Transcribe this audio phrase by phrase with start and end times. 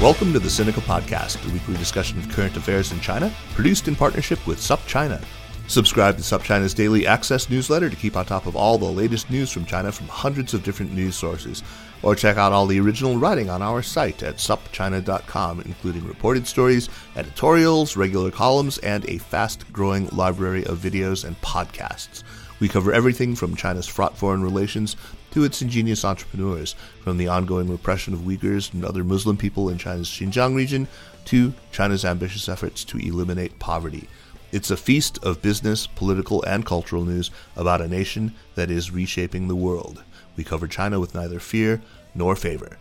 [0.00, 3.94] Welcome to the Sinica Podcast, a weekly discussion of current affairs in China, produced in
[3.94, 5.22] partnership with SupChina.
[5.66, 9.50] Subscribe to SupChina's daily access newsletter to keep on top of all the latest news
[9.50, 11.62] from China from hundreds of different news sources.
[12.02, 16.88] Or check out all the original writing on our site at supchina.com, including reported stories,
[17.14, 22.22] editorials, regular columns, and a fast growing library of videos and podcasts.
[22.58, 24.96] We cover everything from China's fraught foreign relations
[25.30, 29.78] to its ingenious entrepreneurs, from the ongoing repression of Uyghurs and other Muslim people in
[29.78, 30.88] China's Xinjiang region
[31.26, 34.08] to China's ambitious efforts to eliminate poverty.
[34.52, 39.46] It's a feast of business, political, and cultural news about a nation that is reshaping
[39.46, 40.02] the world.
[40.36, 41.80] We cover China with neither fear
[42.14, 42.76] nor favor.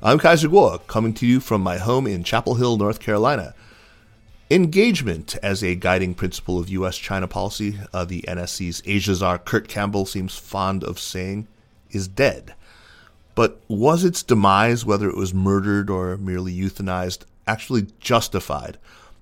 [0.00, 3.54] I'm Kaiser Kuo, coming to you from my home in Chapel Hill, North Carolina.
[4.50, 6.98] Engagement as a guiding principle of U.S.
[6.98, 11.48] China policy, uh, the NSC's Asia czar Kurt Campbell seems fond of saying,
[11.92, 12.54] is dead.
[13.34, 18.78] But was its demise, whether it was murdered or merely euthanized, actually justified?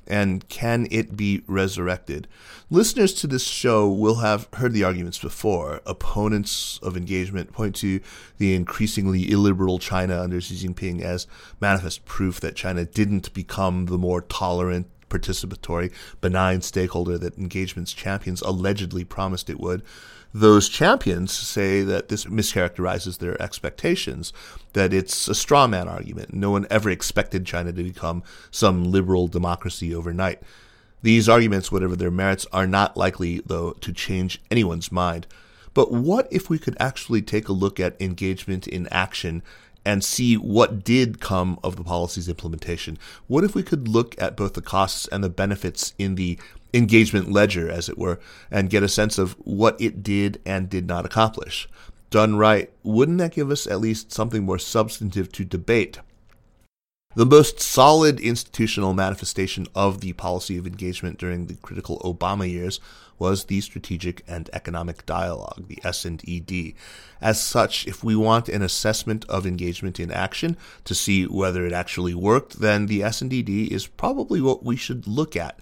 [0.07, 2.27] And can it be resurrected?
[2.69, 5.81] Listeners to this show will have heard the arguments before.
[5.87, 8.01] Opponents of engagement point to
[8.39, 11.29] the increasingly illiberal China under Xi Jinping as
[11.61, 18.41] manifest proof that China didn't become the more tolerant, participatory, benign stakeholder that engagement's champions
[18.43, 19.83] allegedly promised it would
[20.33, 24.33] those champions say that this mischaracterizes their expectations,
[24.75, 26.33] that it's a straw man argument.
[26.33, 30.41] No one ever expected China to become some liberal democracy overnight.
[31.03, 35.27] These arguments, whatever their merits, are not likely, though, to change anyone's mind.
[35.73, 39.43] But what if we could actually take a look at engagement in action
[39.85, 42.99] and see what did come of the policy's implementation?
[43.29, 46.39] What if we could look at both the costs and the benefits in the
[46.73, 48.21] engagement ledger, as it were,
[48.51, 51.69] and get a sense of what it did and did not accomplish.
[52.11, 55.99] Done right, wouldn't that give us at least something more substantive to debate?
[57.17, 62.79] The most solid institutional manifestation of the policy of engagement during the critical Obama years
[63.19, 66.75] was the Strategic and Economic Dialogue, the S&ED.
[67.21, 71.73] As such, if we want an assessment of engagement in action to see whether it
[71.73, 75.59] actually worked, then the S&ED is probably what we should look at.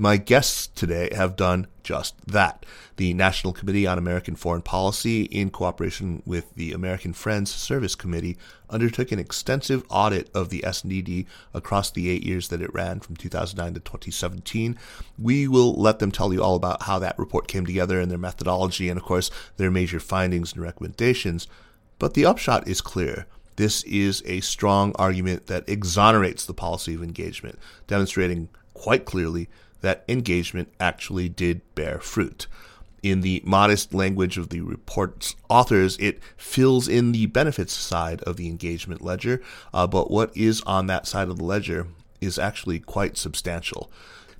[0.00, 2.64] My guests today have done just that.
[2.98, 8.38] The National Committee on American Foreign Policy, in cooperation with the American Friends Service Committee,
[8.70, 13.16] undertook an extensive audit of the S&ED across the eight years that it ran from
[13.16, 14.78] 2009 to 2017.
[15.18, 18.18] We will let them tell you all about how that report came together and their
[18.18, 21.48] methodology and, of course, their major findings and recommendations.
[21.98, 23.26] But the upshot is clear.
[23.56, 27.58] This is a strong argument that exonerates the policy of engagement,
[27.88, 29.48] demonstrating quite clearly
[29.80, 32.46] that engagement actually did bear fruit.
[33.02, 38.36] In the modest language of the report's authors, it fills in the benefits side of
[38.36, 39.40] the engagement ledger,
[39.72, 41.86] uh, but what is on that side of the ledger
[42.20, 43.90] is actually quite substantial.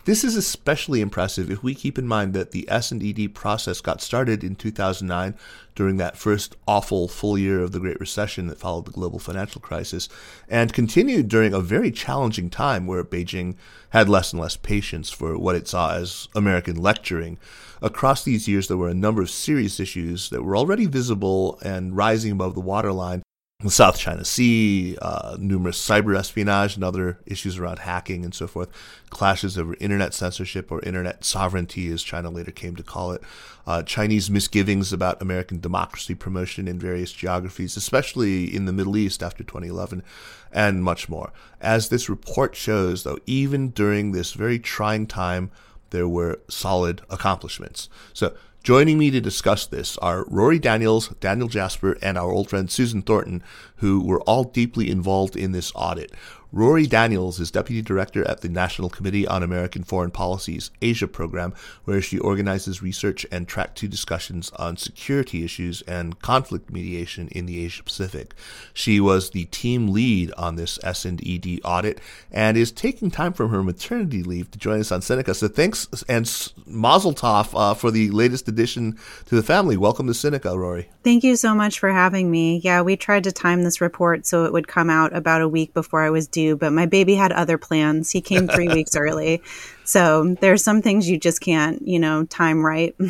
[0.04, 4.42] This is especially impressive if we keep in mind that the S&ED process got started
[4.42, 5.34] in 2009
[5.74, 9.60] during that first awful full year of the Great Recession that followed the global financial
[9.60, 10.08] crisis
[10.48, 13.56] and continued during a very challenging time where Beijing
[13.90, 17.38] had less and less patience for what it saw as American lecturing.
[17.82, 21.96] Across these years, there were a number of serious issues that were already visible and
[21.96, 23.22] rising above the waterline
[23.60, 28.46] the South China Sea, uh, numerous cyber espionage and other issues around hacking and so
[28.46, 28.68] forth,
[29.10, 33.20] clashes over internet censorship or internet sovereignty, as China later came to call it,
[33.66, 39.24] uh, Chinese misgivings about American democracy promotion in various geographies, especially in the Middle East
[39.24, 40.04] after 2011,
[40.52, 41.32] and much more.
[41.60, 45.50] As this report shows, though, even during this very trying time,
[45.90, 47.88] there were solid accomplishments.
[48.12, 48.36] So
[48.68, 53.00] Joining me to discuss this are Rorry Daniels, Daniel Jasper, and our old friend Susan
[53.00, 53.42] Thornton,
[53.76, 56.12] who were all deeply involved in this audit.
[56.50, 61.52] Rorry Daniels is Deputy Director at the National Committee on American Foreign Policy's Asia program,
[61.84, 67.44] where she organizes research and track two discussions on security issues and conflict mediation in
[67.44, 68.32] the Asia Pacific.
[68.72, 72.00] She was the team lead on this S&ED audit
[72.32, 75.36] and is taking time from her maternity leave to join us on Sinica.
[75.36, 76.24] So thanks and
[76.64, 79.76] mazel tov uh, for the latest addition to the family.
[79.76, 80.86] Welcome to Sinica, Rorry.
[81.04, 82.62] Thank you so much for having me.
[82.64, 85.74] Yeah, we tried to time this report so it would come out about a week
[85.74, 88.10] before I was due due, but my baby had other plans.
[88.12, 89.42] He came three weeks early.
[89.84, 92.94] So there's some things you just can't, you know, time right.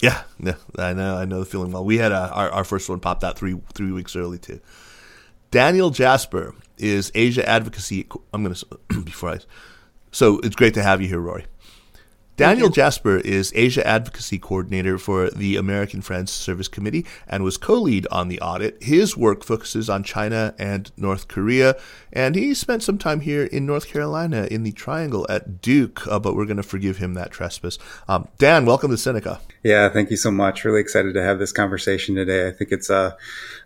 [0.00, 1.84] Yeah, yeah, I know, I know the feeling well.
[1.84, 4.60] We had a, our, our first one popped out three three weeks early too.
[5.50, 8.06] Daniel Jasper is Asia Advocacy.
[8.32, 8.54] I'm gonna
[9.04, 9.38] before I.
[10.12, 11.46] So it's great to have you here, Rorry.
[12.38, 17.74] Daniel Jasper is Asia Advocacy Coordinator for the American Friends Service Committee and was co
[17.74, 18.80] lead on the audit.
[18.80, 21.76] His work focuses on China and North Korea,
[22.12, 26.20] and he spent some time here in North Carolina in the Triangle at Duke, uh,
[26.20, 27.76] but we're going to forgive him that trespass.
[28.06, 29.40] Um, Dan, welcome to Sinica.
[29.64, 30.64] Yeah, thank you so much.
[30.64, 32.46] Really excited to have this conversation today.
[32.46, 33.16] I think it's a,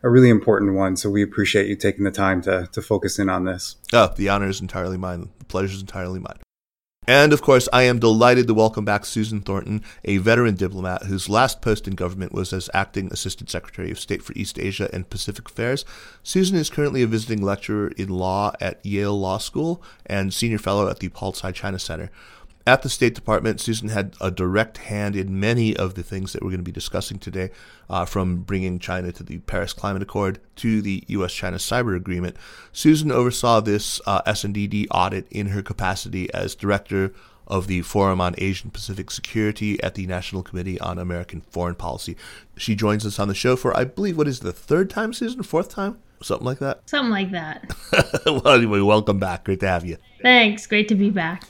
[0.03, 3.29] a really important one, so we appreciate you taking the time to, to focus in
[3.29, 3.77] on this.
[3.93, 5.29] Oh, the honor is entirely mine.
[5.41, 6.39] The pleasure is entirely mine.
[7.09, 11.29] And of course, I am delighted to welcome back Susan Thornton, a veteran diplomat whose
[11.29, 15.11] last post in government was as acting Assistant Secretary of State for East Asia and
[15.11, 15.85] Pacific Affairs.
[16.23, 20.89] Susan is currently a visiting lecturer in law at Yale Law School and senior fellow
[20.89, 22.09] at the Paul Tsai China Center.
[22.65, 26.43] At the State Department, Susan had a direct hand in many of the things that
[26.43, 27.51] we're going to be discussing today,
[27.91, 32.37] uh, from bringing China to the Paris Climate Accord to the U.S.-China Cyber Agreement.
[32.73, 37.13] Susan oversaw this uh, S&ED audit in her capacity as director
[37.49, 42.17] of the Forum on Asian Pacific Security at the National Committee on American Foreign Policy.
[42.57, 45.43] She joins us on the show for, I believe, what is the third time, Susan?
[45.43, 45.99] Fourth time?
[46.23, 46.89] Something like that?
[46.89, 47.73] Something like that.
[48.27, 49.43] well, anyway, welcome back.
[49.45, 49.97] Great to have you.
[50.23, 50.67] Thanks.
[50.69, 51.49] Great to be back.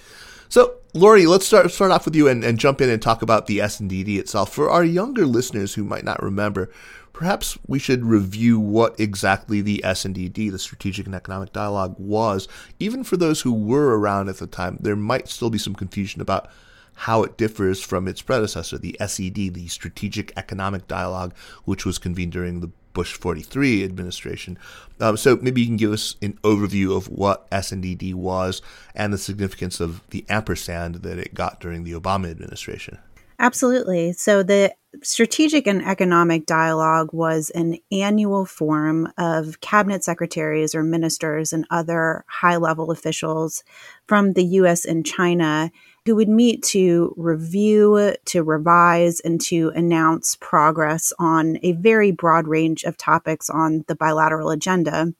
[0.52, 3.46] So, Rorry, let's start start off with you and, and jump in and talk about
[3.46, 4.52] the S&ED itself.
[4.52, 6.70] For our younger listeners who might not remember,
[7.14, 12.48] perhaps we should review what exactly the S&ED, the Strategic and Economic Dialogue, was.
[12.78, 16.20] Even for those who were around at the time, there might still be some confusion
[16.20, 16.50] about
[16.96, 21.34] how it differs from its predecessor, the SED, the Strategic Economic Dialogue,
[21.64, 24.58] which was convened during the Bush 43 administration.
[25.00, 28.62] Um, so maybe you can give us an overview of what S&ED was
[28.94, 32.98] and the significance of the ampersand that it got during the Obama administration.
[33.38, 34.12] Absolutely.
[34.12, 34.72] So the
[35.02, 42.24] Strategic and Economic Dialogue was an annual forum of cabinet secretaries or ministers and other
[42.28, 43.64] high level officials
[44.06, 45.72] from the US and China
[46.04, 52.48] who would meet to review, to revise, and to announce progress on a very broad
[52.48, 55.12] range of topics on the bilateral agenda.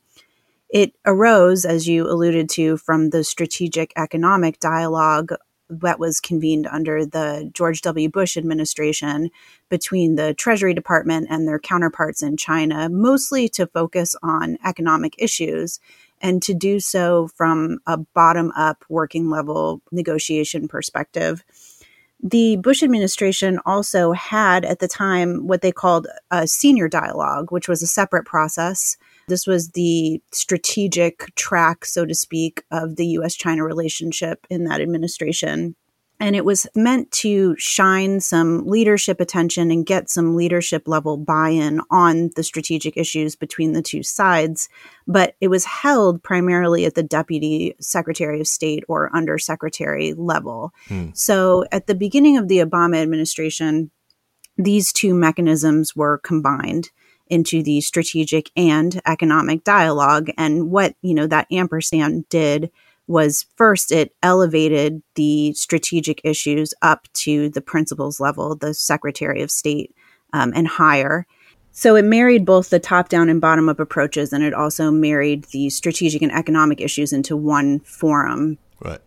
[0.69, 5.35] It arose, as you alluded to, from the strategic economic dialogue
[5.69, 8.09] that was convened under the George W.
[8.09, 9.31] Bush administration
[9.69, 15.81] between the Treasury Department and their counterparts in China, mostly to focus on economic issues
[16.23, 21.45] and to do so from a bottom up working level negotiation perspective.
[22.25, 27.69] The Bush administration also had at the time what they called a senior dialogue, which
[27.69, 28.97] was a separate process.
[29.27, 34.81] This was the strategic track, so to speak, of the US China relationship in that
[34.81, 35.75] administration.
[36.23, 41.49] And it was meant to shine some leadership attention and get some leadership level buy
[41.49, 44.69] in on the strategic issues between the two sides.
[45.05, 50.73] But it was held primarily at the deputy secretary of state or undersecretary level.
[50.87, 51.09] Hmm.
[51.13, 53.91] So at the beginning of the Obama administration,
[54.57, 56.91] these two mechanisms were combined
[57.27, 60.31] into the strategic and economic dialogue.
[60.39, 62.71] And what, you know, that ampersand did
[63.07, 69.51] was first it elevated the strategic issues up to the principals level, the Secretary of
[69.51, 69.95] State
[70.33, 71.27] um, and higher.
[71.73, 75.45] So it married both the top down and bottom up approaches, and it also married
[75.53, 78.59] the strategic and economic issues into one forum.
[78.81, 79.01] Right.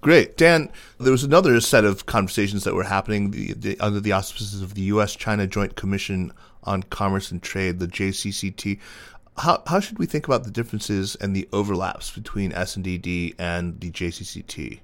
[0.00, 0.36] Great.
[0.36, 4.62] Dan, there was another set of conversations that were happening the, the, under the auspices
[4.62, 5.14] of the U.S.
[5.14, 6.32] China Joint Commission
[6.64, 8.78] on Commerce and Trade, the JCCT
[9.38, 13.90] how how should we think about the differences and the overlaps between S&ED and the
[13.90, 14.80] JCCT?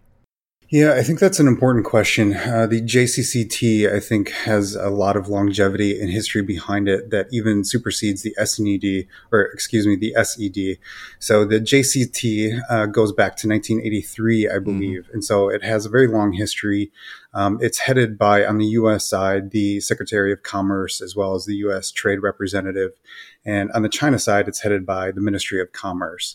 [0.69, 2.35] Yeah, I think that's an important question.
[2.35, 7.29] Uh, the JCCT, I think, has a lot of longevity and history behind it that
[7.31, 10.79] even supersedes the S&ED, or excuse me, the SED.
[11.21, 14.65] So the JCT uh, goes back to 1983, I mm-hmm.
[14.65, 15.13] believe, mm-hmm.
[15.13, 16.91] and so it has a very long history.
[17.33, 19.09] Um, it's headed by, on the U.S.
[19.09, 21.93] side, the Secretary of Commerce as well as the U.S.
[21.93, 22.93] Trade Representative.
[23.47, 26.35] And on the China side, it's headed by the Ministry of Commerce.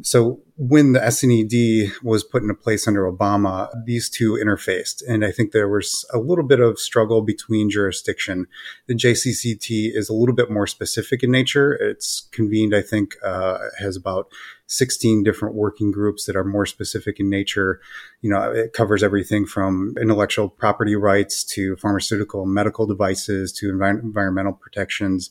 [0.00, 5.02] So when the S&ED was put into place under Obama, these two interfaced.
[5.08, 8.46] And I think there was a little bit of struggle between jurisdiction.
[8.86, 11.72] The JCCT is a little bit more specific in nature.
[11.72, 14.30] It's convened, I think, uh, has about
[14.68, 17.80] 16 different working groups that are more specific in nature.
[18.22, 24.02] You know, it covers everything from intellectual property rights to pharmaceutical medical devices to envi-
[24.02, 25.28] environmental protections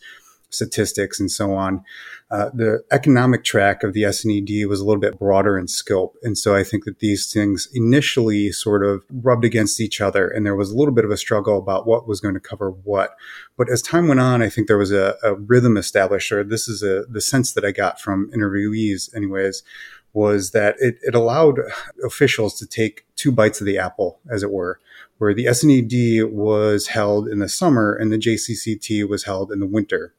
[0.52, 1.84] statistics and so on.
[2.30, 6.16] Uh, the economic track of the S&ED was a little bit broader in scope.
[6.24, 10.46] And so I think that these things initially sort of rubbed against each other and
[10.46, 13.16] there was a little bit of a struggle about what was going to cover what.
[13.58, 16.68] But as time went on, I think there was a, a rhythm established, or this
[16.68, 19.64] is a, the sense that I got from interviewees anyways,
[20.14, 21.60] was that it, it allowed
[22.04, 24.80] officials to take two bites of the apple, as it were
[25.22, 29.68] where the S&ED was held in the summer and the JCCT was held in the
[29.68, 30.16] winter.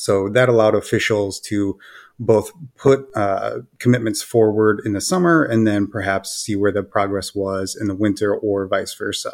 [0.00, 1.78] So that allowed officials to
[2.18, 7.34] both put uh, commitments forward in the summer and then perhaps see where the progress
[7.34, 9.32] was in the winter or vice versa.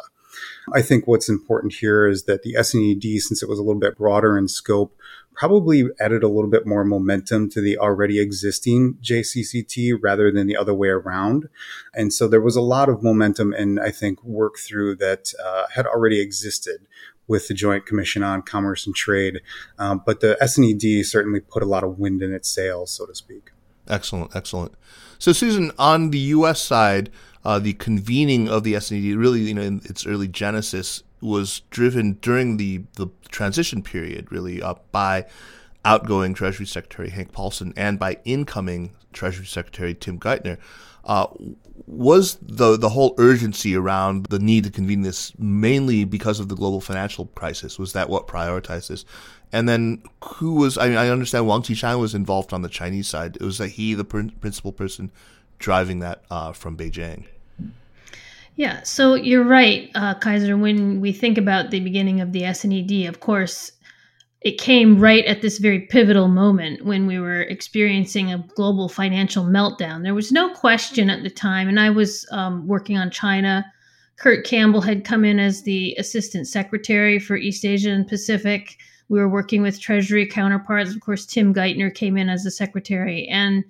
[0.73, 3.97] I think what's important here is that the S&ED, since it was a little bit
[3.97, 4.93] broader in scope,
[5.33, 10.57] probably added a little bit more momentum to the already existing JCCT rather than the
[10.57, 11.47] other way around.
[11.93, 15.67] And so there was a lot of momentum and I think work through that uh,
[15.73, 16.87] had already existed
[17.27, 19.41] with the Joint Commission on Commerce and Trade.
[19.77, 23.15] Um, but the S&ED certainly put a lot of wind in its sails, so to
[23.15, 23.51] speak.
[23.87, 24.73] Excellent, excellent.
[25.19, 26.61] So, Susan, on the U.S.
[26.61, 27.09] side,
[27.43, 32.13] uh, the convening of the S&ED, really, you know, in its early genesis, was driven
[32.21, 35.25] during the, the transition period, really, uh, by
[35.85, 40.57] outgoing Treasury Secretary Hank Paulson and by incoming Treasury Secretary Tim Geithner.
[41.07, 41.27] Uh,
[41.87, 46.55] was the the whole urgency around the need to convene this mainly because of the
[46.55, 47.79] global financial crisis?
[47.79, 49.05] Was that what prioritized this?
[49.53, 50.77] And then who was?
[50.77, 53.37] I mean, I understand Wang Qishan was involved on the Chinese side.
[53.37, 55.11] It was that he the pr- principal person
[55.59, 57.25] driving that uh, from Beijing?
[58.55, 60.57] Yeah, so you're right, uh, Kaiser.
[60.57, 63.71] When we think about the beginning of the S&ED, of course,
[64.41, 69.43] it came right at this very pivotal moment when we were experiencing a global financial
[69.43, 70.03] meltdown.
[70.03, 73.65] There was no question at the time, and I was um, working on China.
[74.17, 78.77] Kurt Campbell had come in as the assistant secretary for East Asia and Pacific.
[79.09, 80.93] We were working with Treasury counterparts.
[80.93, 83.27] Of course, Tim Geithner came in as the secretary.
[83.27, 83.63] And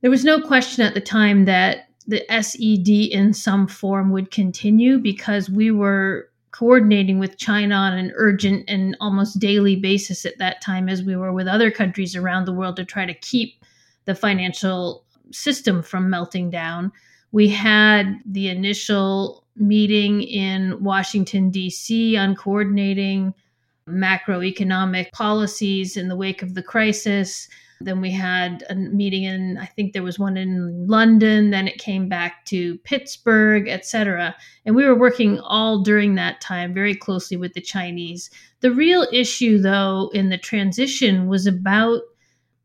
[0.00, 4.98] there was no question at the time that the SED in some form would continue
[4.98, 6.29] because we were
[6.60, 11.16] coordinating with China on an urgent and almost daily basis at that time, as we
[11.16, 13.64] were with other countries around the world to try to keep
[14.04, 15.02] the financial
[15.32, 16.92] system from melting down.
[17.32, 22.18] We had the initial meeting in Washington, D.C.
[22.18, 23.32] on coordinating
[23.88, 27.48] macroeconomic policies in the wake of the crisis.
[27.82, 31.50] Then we had a meeting in, I think there was one in London.
[31.50, 34.36] Then it came back to Pittsburgh, etc.
[34.66, 38.28] And we were working all during that time very closely with the Chinese.
[38.60, 42.02] The real issue, though, in the transition was about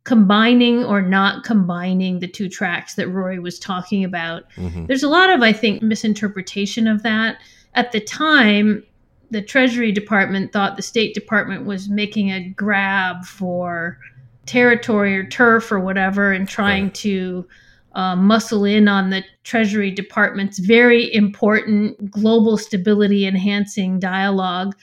[0.04, 4.44] combining or not combining the two tracks that Rorry was talking about.
[4.58, 4.86] Mm-hmm.
[4.86, 7.38] There's a lot of, I think, misinterpretation of that.
[7.74, 8.84] At the time,
[9.32, 13.98] the Treasury Department thought the State Department was making a grab for
[14.46, 16.96] territory or turf or whatever and trying right.
[16.96, 17.48] to
[17.94, 24.76] uh, muscle in on the Treasury Department's very important global stability enhancing dialogue.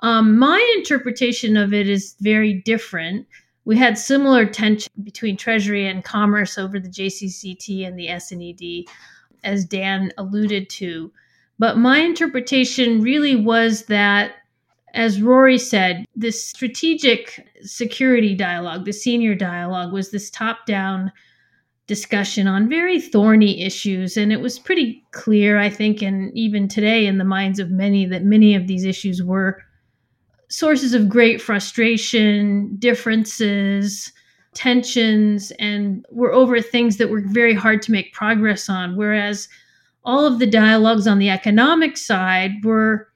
[0.00, 3.26] Um, my interpretation of it is very different.
[3.64, 8.84] We had similar tension between Treasury and Commerce over the JCCT and the S&ED,
[9.42, 11.10] as Dan alluded to.
[11.58, 14.34] But my interpretation really was that
[14.96, 21.12] as Rorry said, this strategic security dialogue, the senior dialogue, was this top down
[21.86, 24.16] discussion on very thorny issues.
[24.16, 28.06] And it was pretty clear, I think, and even today in the minds of many,
[28.06, 29.62] that many of these issues were
[30.48, 34.10] sources of great frustration, differences,
[34.54, 38.96] tensions, and were over things that were very hard to make progress on.
[38.96, 39.46] Whereas
[40.04, 43.08] all of the dialogues on the economic side were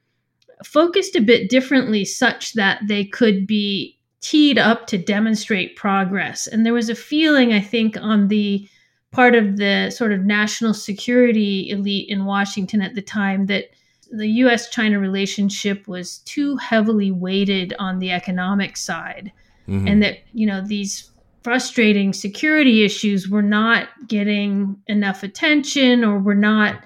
[0.65, 6.47] focused a bit differently, such that they could be teed up to demonstrate progress.
[6.47, 8.69] And there was a feeling, I think, on the
[9.13, 13.71] part of the sort of national security elite in Washington at the time that
[14.13, 19.33] the US China relationship was too heavily weighted on the economic side.
[19.69, 19.89] Mm-hmm.
[19.89, 21.11] And that, you know, these
[21.43, 26.85] frustrating security issues were not getting enough attention or were not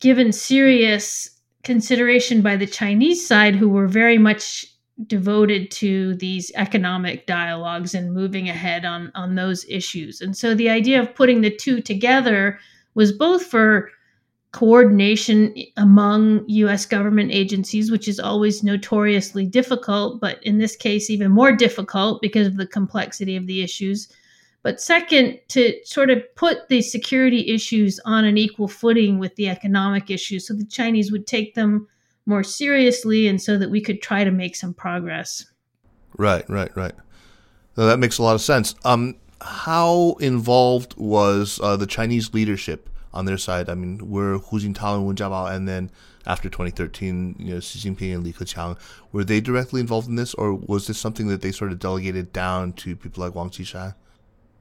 [0.00, 1.30] given serious
[1.62, 4.66] consideration by the Chinese side, who were very much
[5.06, 10.20] devoted to these economic dialogues and moving ahead on on those issues.
[10.20, 12.58] And so the idea of putting the two together
[12.94, 13.90] was both for
[14.52, 21.30] coordination among US government agencies which is always notoriously difficult but in this case even
[21.30, 24.12] more difficult because of the complexity of the issues
[24.62, 29.48] but second to sort of put the security issues on an equal footing with the
[29.48, 31.88] economic issues so the Chinese would take them
[32.26, 35.46] more seriously and so that we could try to make some progress.
[36.16, 36.94] Right, right, right.
[37.74, 38.74] That makes a lot of sense.
[38.84, 43.68] Um, how involved was uh, the Chinese leadership on their side?
[43.68, 45.90] I mean, were Hu Jintao and Wen Jiabao, and then
[46.26, 48.78] after 2013, you know, Xi Jinping and Li Keqiang,
[49.10, 52.32] were they directly involved in this, or was this something that they sort of delegated
[52.32, 53.94] down to people like Wang Qishan?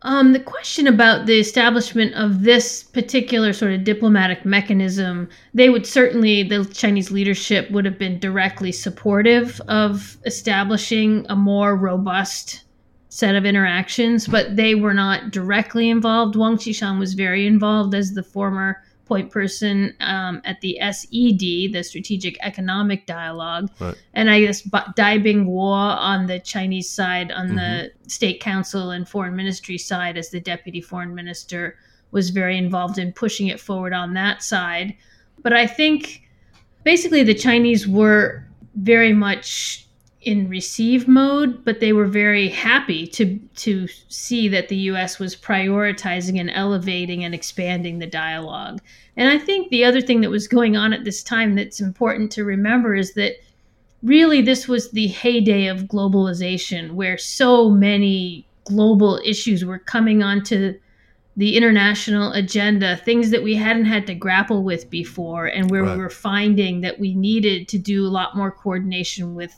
[0.03, 5.85] Um, the question about the establishment of this particular sort of diplomatic mechanism, they would
[5.85, 12.63] certainly, the Chinese leadership would have been directly supportive of establishing a more robust
[13.09, 16.35] set of interactions, but they were not directly involved.
[16.35, 18.81] Wang Qishan was very involved as the former
[19.11, 23.93] point person um, at the SED, the Strategic Economic Dialogue, right.
[24.13, 27.57] and I guess Dai Bingguo on the Chinese side, on mm-hmm.
[27.57, 31.75] the State Council and Foreign Ministry side, as the Deputy Foreign Minister,
[32.11, 34.95] was very involved in pushing it forward on that side.
[35.43, 36.21] But I think
[36.85, 39.80] basically the Chinese were very much
[40.21, 45.17] in receive mode, but they were very happy to to see that the U.S.
[45.17, 48.81] was prioritizing and elevating and expanding the dialogue.
[49.17, 52.31] And I think the other thing that was going on at this time that's important
[52.33, 53.33] to remember is that
[54.03, 60.77] really this was the heyday of globalization, where so many global issues were coming onto
[61.35, 65.95] the international agenda, things that we hadn't had to grapple with before, and where right.
[65.95, 69.55] we were finding that we needed to do a lot more coordination with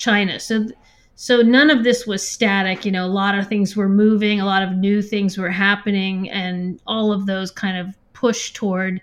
[0.00, 0.40] China.
[0.40, 0.66] So
[1.14, 2.84] so none of this was static.
[2.86, 6.30] You know, a lot of things were moving, a lot of new things were happening,
[6.30, 9.00] and all of those kind of push toward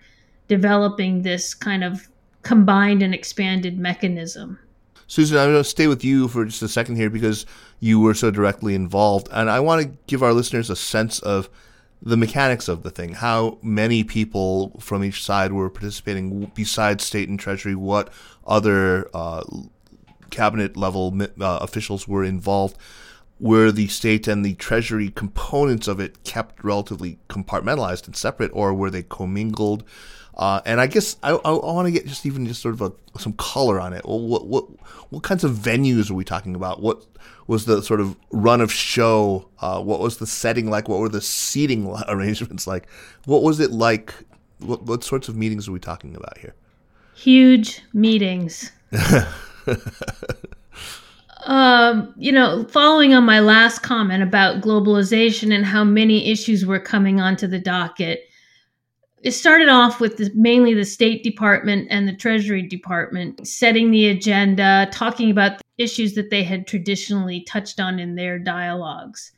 [0.48, 2.08] developing this kind of
[2.42, 4.58] combined and expanded mechanism.
[5.06, 7.46] Susan, I'm going to stay with you for just a second here because
[7.80, 9.30] you were so directly involved.
[9.32, 11.50] And I want to give our listeners a sense of
[12.02, 17.30] the mechanics of the thing, how many people from each side were participating besides state
[17.30, 18.12] and treasury, what
[18.46, 19.44] other uh,
[20.30, 22.78] cabinet level uh, officials were involved,
[23.40, 28.74] were the state and the treasury components of it kept relatively compartmentalized and separate, or
[28.74, 29.84] were they commingled?
[30.38, 32.82] Uh, and I guess I, I, I want to get just even just sort of
[32.82, 34.06] a, some color on it.
[34.06, 34.66] Well, what what
[35.10, 36.80] what kinds of venues are we talking about?
[36.82, 37.04] What
[37.48, 39.50] was the sort of run of show?
[39.60, 40.88] Uh, what was the setting like?
[40.88, 42.88] What were the seating arrangements like?
[43.26, 44.14] What was it like?
[44.60, 46.54] What, what sorts of meetings are we talking about here?
[47.16, 48.72] Huge meetings.
[51.46, 56.80] um, you know, following on my last comment about globalization and how many issues were
[56.80, 58.22] coming onto the docket,
[59.24, 64.08] it started off with the, mainly the State Department and the Treasury Department setting the
[64.08, 69.32] agenda, talking about issues that they had traditionally touched on in their dialogues.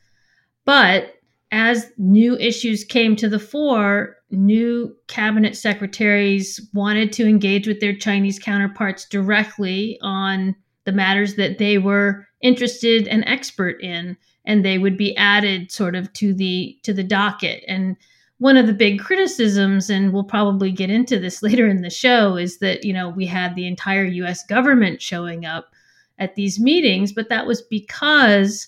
[0.64, 1.14] But
[1.50, 7.94] as new issues came to the fore, new cabinet secretaries wanted to engage with their
[7.94, 14.78] Chinese counterparts directly on the matters that they were interested and expert in and they
[14.78, 17.62] would be added sort of to the to the docket.
[17.68, 17.96] And
[18.38, 22.36] one of the big criticisms and we'll probably get into this later in the show
[22.36, 25.74] is that you know we had the entire US government showing up
[26.18, 28.66] at these meetings but that was because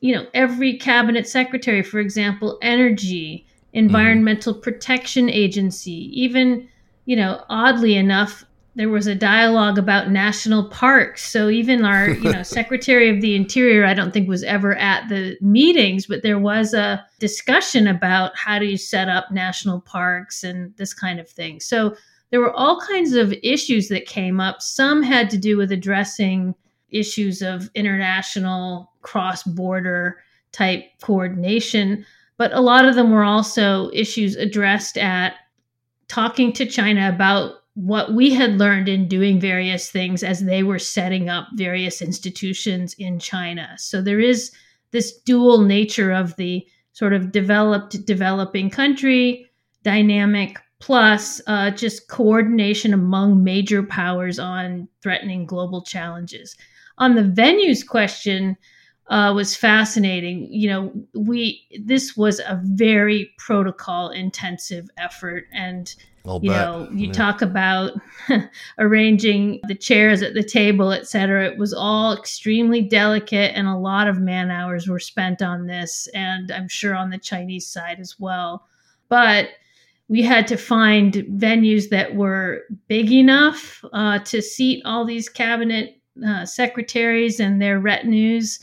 [0.00, 4.62] you know every cabinet secretary for example energy environmental mm-hmm.
[4.62, 6.10] protection agency.
[6.20, 6.68] Even
[7.04, 11.28] you know oddly enough there was a dialogue about national parks.
[11.28, 15.08] So even our you know secretary of the interior i don't think was ever at
[15.08, 20.44] the meetings but there was a discussion about how do you set up national parks
[20.44, 21.60] and this kind of thing.
[21.60, 21.96] So
[22.30, 24.60] there were all kinds of issues that came up.
[24.60, 26.54] Some had to do with addressing
[26.90, 30.18] issues of international cross border
[30.52, 32.04] type coordination
[32.38, 35.34] but a lot of them were also issues addressed at
[36.08, 40.78] talking to China about what we had learned in doing various things as they were
[40.78, 43.74] setting up various institutions in China.
[43.76, 44.50] So there is
[44.90, 49.46] this dual nature of the sort of developed, developing country
[49.84, 56.56] dynamic plus uh, just coordination among major powers on threatening global challenges.
[56.98, 58.56] On the venues question,
[59.08, 60.48] uh, was fascinating.
[60.52, 65.94] You know, we this was a very protocol intensive effort, and
[66.26, 66.66] I'll you bet.
[66.68, 67.12] know, you Yeah.
[67.12, 67.92] talk about
[68.78, 71.46] arranging the chairs at the table, et cetera.
[71.46, 76.06] It was all extremely delicate, and a lot of man hours were spent on this,
[76.14, 78.66] and I'm sure on the Chinese side as well.
[79.08, 79.48] But
[80.08, 86.00] we had to find venues that were big enough uh, to seat all these cabinet
[86.26, 88.58] uh, secretaries and their retinues.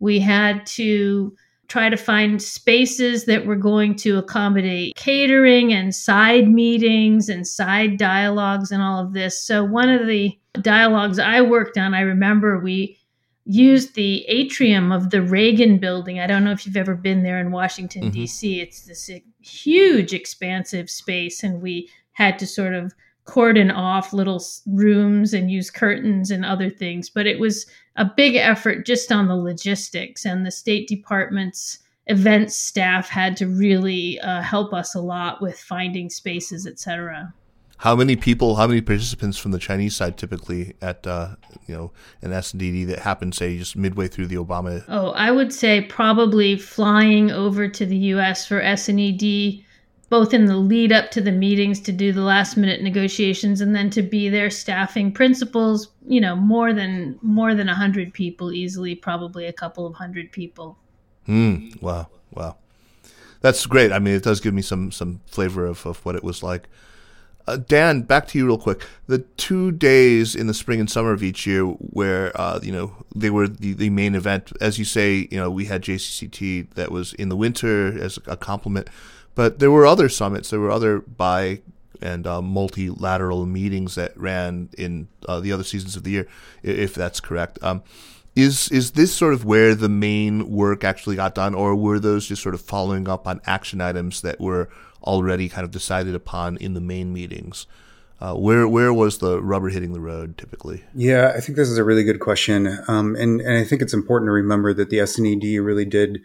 [0.00, 1.34] We had to
[1.68, 7.96] try to find spaces that were going to accommodate catering and side meetings and side
[7.96, 9.40] dialogues and all of this.
[9.40, 12.98] So, one of the dialogues I worked on, I remember we
[13.44, 16.18] used the atrium of the Reagan building.
[16.20, 18.12] I don't know if you've ever been there in Washington, Mhm.
[18.12, 18.60] D.C.
[18.60, 19.10] It's this
[19.40, 22.92] huge, expansive space, and we had to sort of
[23.24, 27.10] cordon off little rooms and use curtains and other things.
[27.10, 32.56] But it was a big effort just on the logistics, and the State Department's events
[32.56, 37.32] staff had to really uh, help us a lot with finding spaces, etc.
[37.78, 41.92] How many people, how many participants from the Chinese side typically at uh, you know
[42.20, 44.84] an S&ED that happened, say, just midway through the Obama?
[44.88, 49.64] Oh, I would say probably flying over to the US for S&ED,
[50.10, 53.74] both in the lead up to the meetings to do the last minute negotiations and
[53.74, 58.94] then to be there staffing principals, you know, more than more than 100 people easily,
[58.94, 60.76] probably a couple of hundred people.
[61.26, 61.68] Hmm.
[61.80, 62.08] Wow.
[62.32, 62.56] Wow.
[63.40, 63.92] That's great.
[63.92, 66.68] I mean, it does give me some some flavor of, of what it was like.
[67.46, 68.82] Uh, Dan, back to you real quick.
[69.06, 72.96] The two days in the spring and summer of each year, where uh, you know
[73.14, 76.90] they were the, the main event, as you say, you know we had JCCT that
[76.90, 78.90] was in the winter as a complement,
[79.34, 81.60] but there were other summits, there were other bi
[82.02, 86.28] and uh, multilateral meetings that ran in uh, the other seasons of the year,
[86.62, 87.58] if that's correct.
[87.62, 87.82] Um,
[88.36, 92.26] is is this sort of where the main work actually got done, or were those
[92.26, 94.68] just sort of following up on action items that were
[95.02, 97.66] already kind of decided upon in the main meetings?
[98.20, 100.84] Uh, where where was the rubber hitting the road typically?
[100.94, 102.78] Yeah, I think this is a really good question.
[102.86, 106.20] Um, and, and I think it's important to remember that the SNED really did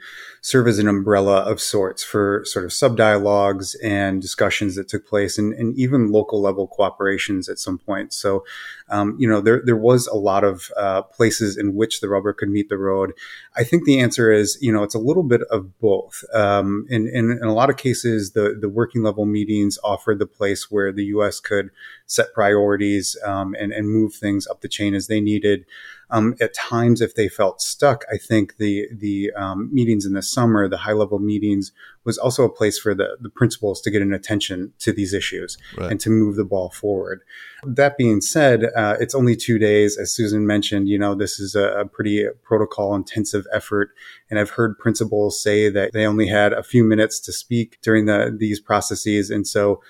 [0.46, 5.08] serve as an umbrella of sorts for sort of sub dialogues and discussions that took
[5.08, 8.14] place and, and even local level cooperations at some point.
[8.14, 8.46] So,
[8.90, 12.32] um, you know, there, there was a lot of uh, places in which the rubber
[12.32, 13.14] could meet the road.
[13.58, 16.24] I think the answer is, you know, it's a little bit of both.
[16.32, 20.28] Um, in, in, in a lot of cases, the, the working level meetings offered the
[20.28, 21.40] place where the U.S.
[21.40, 21.72] could
[22.06, 25.66] set priorities um, and, and move things up the chain as they needed.
[26.10, 30.22] Um, at times, if they felt stuck, I think the the um, meetings in the
[30.22, 31.72] summer, the high level meetings,
[32.04, 35.58] was also a place for the, the principals to get an attention to these issues
[35.78, 35.92] Right.
[35.92, 37.22] and to move the ball forward.
[37.64, 40.88] That being said, uh, it's only two days, as Susan mentioned.
[40.88, 43.90] You know, this is a, a pretty protocol intensive effort,
[44.30, 48.06] and I've heard principals say that they only had a few minutes to speak during
[48.06, 49.82] the these processes, and so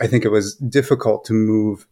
[0.00, 1.86] I think it was difficult to move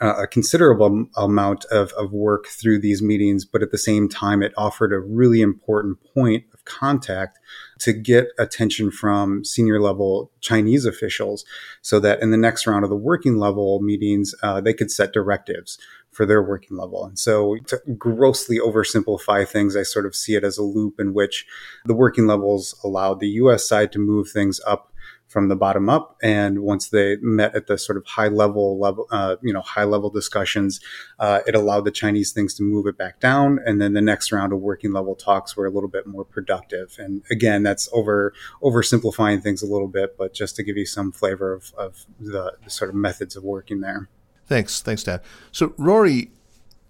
[0.00, 4.42] uh, a considerable amount of, of work through these meetings, but at the same time,
[4.42, 7.38] it offered a really important point of contact
[7.78, 11.44] to get attention from senior level Chinese officials
[11.80, 15.12] so that in the next round of the working level meetings, uh, they could set
[15.12, 15.78] directives
[16.10, 17.04] for their working level.
[17.04, 21.14] And so to grossly oversimplify things, I sort of see it as a loop in
[21.14, 21.46] which
[21.84, 24.92] the working levels allowed the US side to move things up
[25.28, 26.16] from the bottom up.
[26.22, 29.84] And once they met at the sort of high level level, uh, you know, high
[29.84, 30.80] level discussions,
[31.18, 33.58] uh, it allowed the Chinese things to move it back down.
[33.64, 36.96] And then the next round of working level talks were a little bit more productive.
[36.98, 41.12] And again, that's over oversimplifying things a little bit, but just to give you some
[41.12, 44.08] flavor of, of the, the sort of methods of working there.
[44.46, 45.20] Thanks, thanks, Dan.
[45.52, 46.30] So Rorry,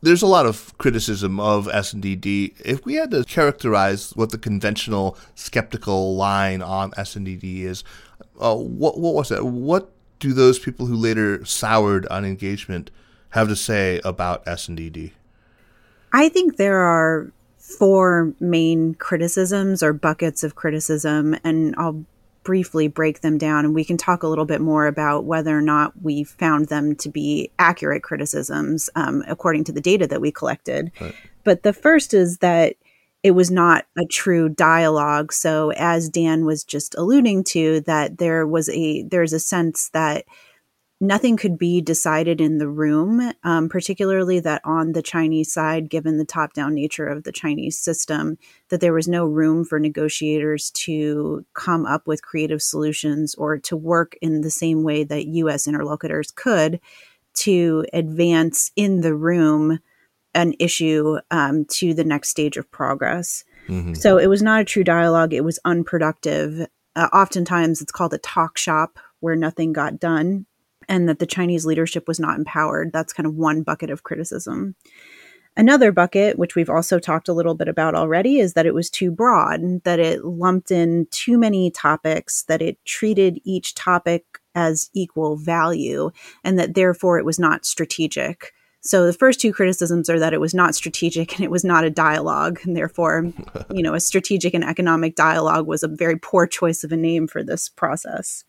[0.00, 2.24] there's a lot of criticism of S&ED.
[2.24, 7.82] If we had to characterize what the conventional skeptical line on S&ED is,
[8.40, 9.44] uh, what what was that?
[9.44, 12.90] What do those people who later soured on engagement
[13.30, 15.12] have to say about S&ED?
[16.12, 22.04] I think there are four main criticisms or buckets of criticism, and I'll
[22.48, 25.60] briefly break them down and we can talk a little bit more about whether or
[25.60, 30.32] not we found them to be accurate criticisms um, according to the data that we
[30.32, 30.90] collected.
[30.98, 31.14] Right.
[31.44, 32.76] But the first is that
[33.22, 35.32] it was not a true dialogue.
[35.32, 40.24] So as Dan was just alluding to, that there was a there's a sense that
[41.00, 46.18] nothing could be decided in the room, um, particularly that on the Chinese side, given
[46.18, 48.36] the top down nature of the Chinese system,
[48.70, 53.76] that there was no room for negotiators to come up with creative solutions or to
[53.76, 56.80] work in the same way that US interlocutors could
[57.34, 59.78] to advance in the room
[60.34, 63.44] an issue um, to the next stage of progress.
[63.68, 63.94] Mm-hmm.
[63.94, 66.66] So it was not a true dialogue, it was unproductive.
[66.96, 70.46] Uh, oftentimes, it's called a talk shop where nothing got done
[70.88, 72.92] and that the Chinese leadership was not empowered.
[72.92, 74.74] That's kind of one bucket of criticism.
[75.56, 78.88] Another bucket, which we've also talked a little bit about already, is that it was
[78.88, 84.88] too broad, that it lumped in too many topics, that it treated each topic as
[84.94, 86.10] equal value,
[86.44, 88.52] and that therefore it was not strategic.
[88.88, 91.84] So the first two criticisms are that it was not strategic and it was not
[91.84, 93.30] a dialogue, and therefore,
[93.70, 97.26] you know, a strategic and economic dialogue was a very poor choice of a name
[97.26, 98.44] for this process.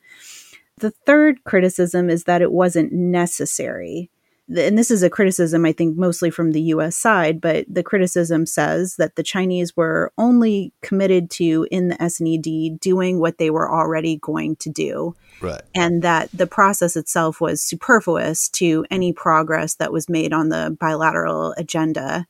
[0.78, 4.10] The third criticism is that it wasn't necessary
[4.56, 8.46] and this is a criticism, I think, mostly from the US side, but the criticism
[8.46, 13.72] says that the Chinese were only committed to, in the S&ED, doing what they were
[13.72, 15.16] already going to do.
[15.42, 15.62] Right.
[15.76, 20.76] And that the process itself was superfluous to any progress that was made on the
[20.80, 22.28] bilateral agenda.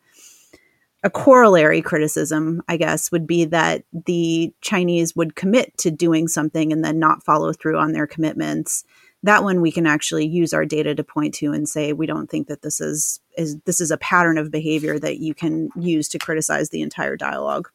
[1.01, 6.73] A corollary criticism, I guess, would be that the Chinese would commit to doing something
[6.73, 8.84] and then not follow through on their commitments
[9.23, 12.29] that one we can actually use our data to point to and say we don't
[12.29, 16.08] think that this is is this is a pattern of behavior that you can use
[16.10, 17.69] to criticize the entire dialogue.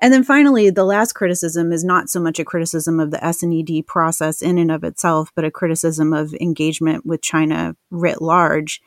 [0.00, 3.86] And then finally, the last criticism is not so much a criticism of the S&ED
[3.86, 8.80] process in and of itself, but a criticism of engagement with China writ large.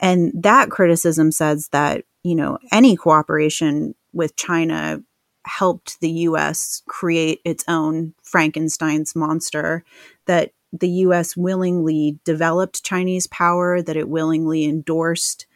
[0.00, 5.02] And that criticism says that, you know, any cooperation with China
[5.44, 9.84] helped the US create its own Frankenstein's monster,
[10.26, 15.46] that the US willingly developed Chinese power, that it willingly endorsed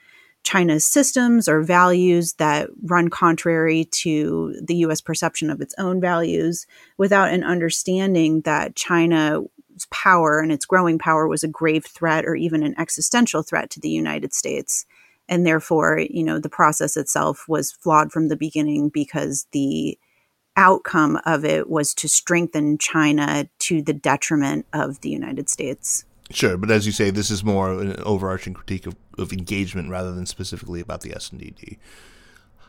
[0.43, 6.67] China's systems or values that run contrary to the US perception of its own values
[6.97, 9.47] without an understanding that China's
[9.91, 13.81] power and its growing power was a grave threat or even an existential threat to
[13.81, 14.87] the United States.
[15.29, 19.99] And therefore, you know, the process itself was flawed from the beginning because the
[20.57, 26.05] outcome of it was to strengthen China to the detriment of the United States.
[26.31, 30.13] Sure, but as you say, this is more an overarching critique of, of engagement rather
[30.13, 31.77] than specifically about the S&ED.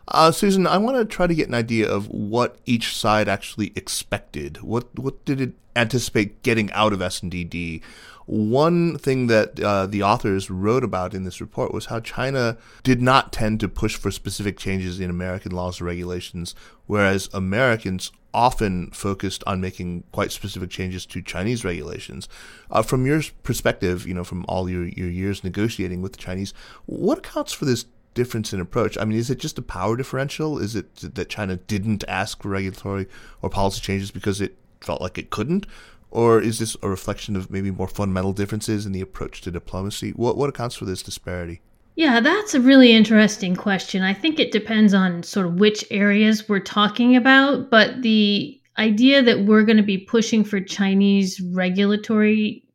[0.07, 3.71] Uh, Susan, I want to try to get an idea of what each side actually
[3.75, 4.61] expected.
[4.61, 7.81] What what did it anticipate getting out of S&ED?
[8.25, 13.01] One thing that uh, the authors wrote about in this report was how China did
[13.01, 16.55] not tend to push for specific changes in American laws or regulations,
[16.87, 22.29] whereas Americans often focused on making quite specific changes to Chinese regulations.
[22.69, 26.53] Uh, from your perspective, you know, from all your, your years negotiating with the Chinese,
[26.85, 28.97] what accounts for this difference in approach?
[28.97, 30.57] I mean, is it just a power differential?
[30.57, 33.07] Is it that China didn't ask for regulatory
[33.41, 35.65] or policy changes because it felt like it couldn't?
[36.09, 40.11] Or is this a reflection of maybe more fundamental differences in the approach to diplomacy?
[40.11, 41.61] What, what accounts for this disparity?
[41.95, 44.01] Yeah, that's a really interesting question.
[44.01, 49.21] I think it depends on sort of which areas we're talking about, but the idea
[49.21, 52.65] that we're going to be pushing for Chinese regulatory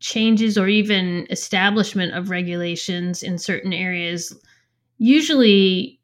[0.00, 4.36] changes or even establishment of regulations in certain areas
[4.98, 6.00] usually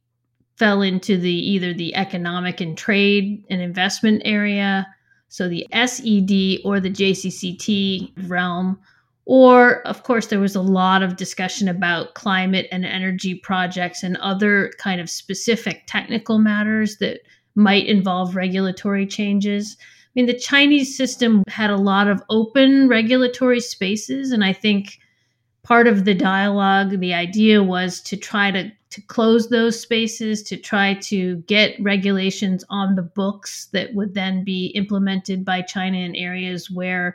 [0.57, 4.87] fell into the either the economic and trade and investment area
[5.31, 8.79] so the SED or the JCCT realm.
[9.27, 14.17] Or, of course, there was a lot of discussion about climate and energy projects and
[14.17, 17.21] other kind of specific technical matters that
[17.55, 19.77] might involve regulatory changes.
[19.81, 24.99] I mean, the Chinese system had a lot of open regulatory spaces, and I think
[25.71, 30.57] part of the dialogue, the idea was to try to to close those spaces, to
[30.57, 36.17] try to get regulations on the books that would then be implemented by China in
[36.17, 37.15] areas where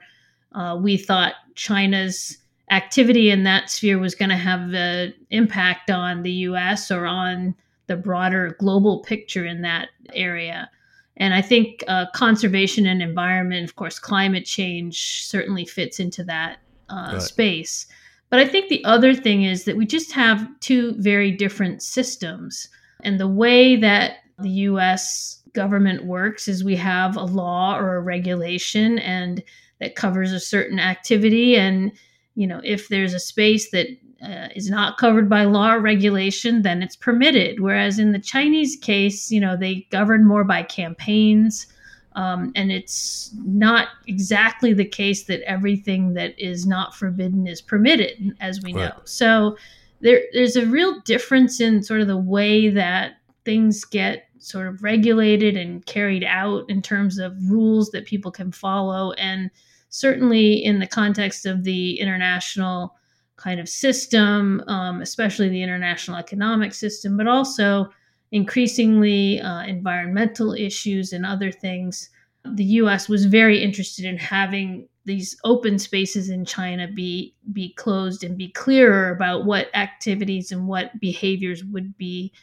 [0.54, 2.38] uh, we thought China's
[2.72, 7.54] activity in that sphere was going to have an impact on the US or on
[7.88, 10.70] the broader global picture in that area.
[11.18, 16.60] And I think uh, conservation and environment, of course, climate change certainly fits into that
[16.88, 17.22] uh, right.
[17.22, 17.88] space.
[18.36, 22.68] But I think the other thing is that we just have two very different systems.
[23.02, 28.02] And the way that the US government works is we have a law or a
[28.02, 29.42] regulation and
[29.80, 31.56] that covers a certain activity.
[31.56, 31.94] And
[32.36, 33.88] you know if there's a space that
[34.22, 37.62] uh, is not covered by law or regulation then it's permitted.
[37.62, 41.68] Whereas in the chinese case you know they govern more by campaigns
[42.16, 48.36] um, and it's not exactly the case that everything that is not forbidden is permitted,
[48.40, 48.86] as we right.
[48.86, 49.02] know.
[49.04, 49.58] So
[50.02, 54.84] there, there's a real difference in sort of the way that things get sort of
[54.84, 59.12] regulated and carried out in terms of rules that people can follow.
[59.14, 59.50] And
[59.90, 62.96] certainly in the context of the international
[63.38, 67.90] kind of system, um, especially the international economic system, but also
[68.32, 72.10] increasingly uh, environmental issues and other things.
[72.44, 78.24] The US was very interested in having these open spaces in China be be closed
[78.24, 82.34] and be clearer about what activities and what behaviors would be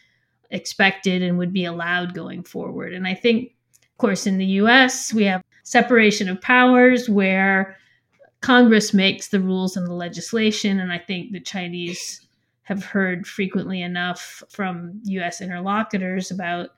[0.51, 2.93] expected and would be allowed going forward.
[2.93, 5.13] And I think, of course, in the U.S.
[5.13, 7.77] we have separation of powers where
[8.41, 12.27] Congress makes the rules and the legislation, and I think the Chinese
[12.65, 15.41] have heard frequently enough from U.S.
[15.41, 16.71] interlocutors about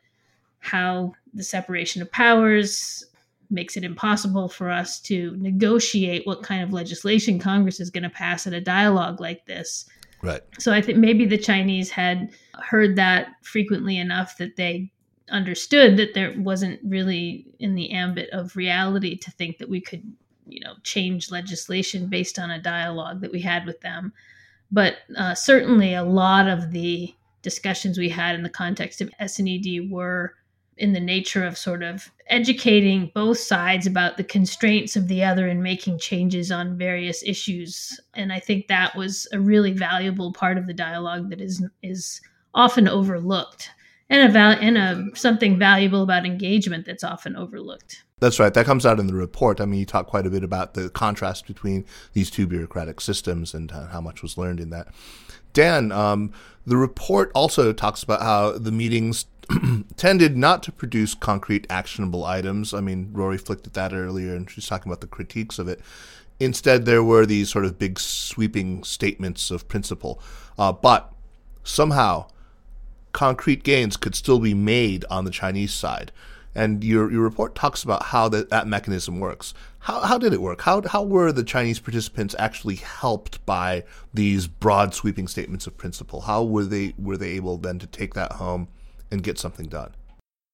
[0.60, 3.04] how the separation of powers
[3.50, 8.10] makes it impossible for us to negotiate what kind of legislation Congress is going to
[8.10, 9.86] pass at a dialogue like this.
[10.22, 10.40] Right.
[10.58, 12.30] So I think maybe the Chinese had
[12.62, 14.90] heard that frequently enough that they
[15.30, 20.02] understood that there wasn't really in the ambit of reality to think that we could,
[20.48, 24.12] you know, change legislation based on a dialogue that we had with them.
[24.74, 29.88] But uh, certainly a lot of the discussions we had in the context of S&ED
[29.88, 30.34] were
[30.76, 35.46] in the nature of sort of educating both sides about the constraints of the other
[35.46, 38.00] and making changes on various issues.
[38.14, 42.20] And i think that was a really valuable part of the dialogue that is is
[42.52, 43.70] often overlooked
[44.10, 48.52] and a val- and a something valuable about engagement that's often overlooked that's right.
[48.54, 49.60] That comes out in the report.
[49.60, 51.84] I mean, you talk quite a bit about the contrast between
[52.14, 54.88] these two bureaucratic systems and uh, how much was learned in that.
[55.52, 56.32] Dan, um,
[56.66, 59.26] the report also talks about how the meetings
[59.96, 62.72] tended not to produce concrete actionable items.
[62.72, 65.80] I mean, Rorry flicked at that earlier, and she's talking about the critiques of it.
[66.40, 70.20] Instead, there were these sort of big sweeping statements of principle.
[70.58, 71.12] Uh, but
[71.62, 72.26] somehow,
[73.12, 76.10] concrete gains could still be made on the Chinese side.
[76.54, 79.54] And your, your report talks about how that, that mechanism works.
[79.80, 80.62] How, how did it work?
[80.62, 86.22] How, how were the Chinese participants actually helped by these broad sweeping statements of principle?
[86.22, 88.68] How were they, were they able then to take that home
[89.14, 89.92] and get something done.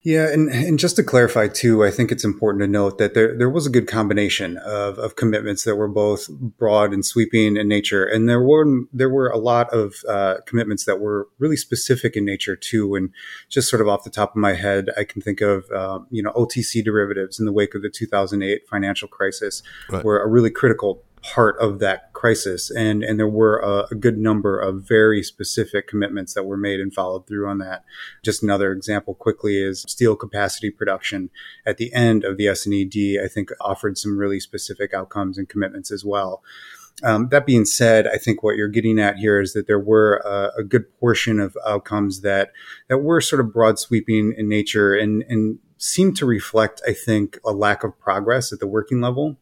[0.02, 3.36] Yeah, and, and just to clarify too, I think it's important to note that there
[3.36, 7.68] there was a good combination of, of commitments that were both broad and sweeping in
[7.68, 12.16] nature, and there were there were a lot of uh, commitments that were really specific
[12.16, 12.94] in nature too.
[12.94, 13.10] And
[13.50, 16.22] just sort of off the top of my head, I can think of uh, you
[16.22, 20.02] know OTC derivatives in the wake of the 2008 financial crisis right.
[20.02, 22.70] were a really critical part of that crisis.
[22.70, 26.80] And, and there were a, a, good number of very specific commitments that were made
[26.80, 27.84] and followed through on that.
[28.22, 31.30] Just another example quickly is steel capacity production
[31.66, 35.90] at the end of the S&ED, I think offered some really specific outcomes and commitments
[35.90, 36.42] as well.
[37.02, 40.16] Um, that being said, I think what you're getting at here is that there were
[40.18, 42.52] a, a, good portion of outcomes that
[42.88, 47.38] that were sort of broad sweeping in nature and and seemed to reflect, I think,
[47.42, 49.38] a lack of progress at the working level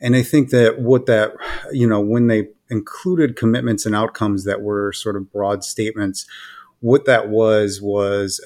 [0.00, 1.32] and I think that what that,
[1.72, 6.26] you know, when they included commitments and outcomes that were sort of broad statements,
[6.80, 8.40] what that was was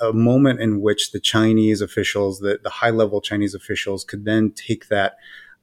[0.00, 4.24] a, a moment in which the Chinese officials, the, the high level Chinese officials, could
[4.24, 5.16] then take that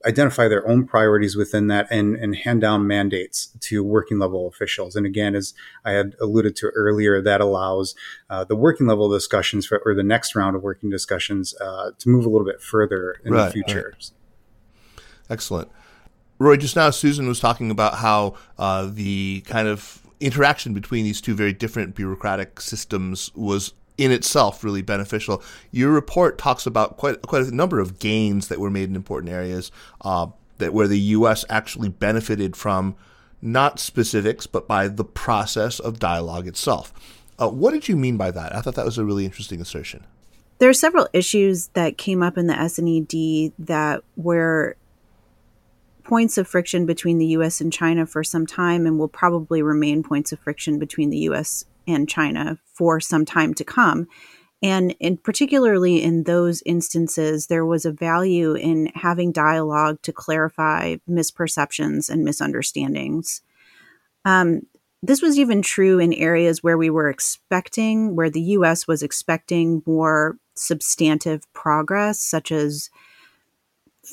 [0.06, 4.96] identify their own priorities within that and, and hand down mandates to working level officials.
[4.96, 5.54] And again, as
[5.86, 7.96] I had alluded to earlier, that allows
[8.30, 12.10] uh, the working level discussions for, or the next round of working discussions uh, to
[12.10, 13.94] move a little bit further in right, the future.
[13.94, 14.12] Right.
[15.32, 15.72] Excellent.
[16.40, 21.22] Rorry, just now Susan was talking about how uh, the kind of interaction between these
[21.22, 25.42] two very different bureaucratic systems was in itself really beneficial.
[25.72, 29.32] Your report talks about quite quite a number of gains that were made in important
[29.32, 31.46] areas uh, that where the U.S.
[31.50, 32.96] actually benefited from
[33.42, 36.94] not specifics, but by the process of dialogue itself.
[37.40, 38.54] Uh, what did you mean by that?
[38.56, 40.06] I thought that was a really interesting assertion.
[40.60, 44.76] There are several issues that came up in the S&ED that were
[46.12, 50.04] points of friction between the US and China for some time and will probably remain
[50.04, 54.10] points of friction between the US and China for some time to come.
[54.62, 60.98] And in particularly in those instances, there was a value in having dialogue to clarify
[61.10, 63.42] misperceptions and misunderstandings.
[64.26, 64.64] Um,
[65.02, 69.82] this was even true in areas where we were expecting, where the US was expecting
[69.86, 72.90] more substantive progress, such as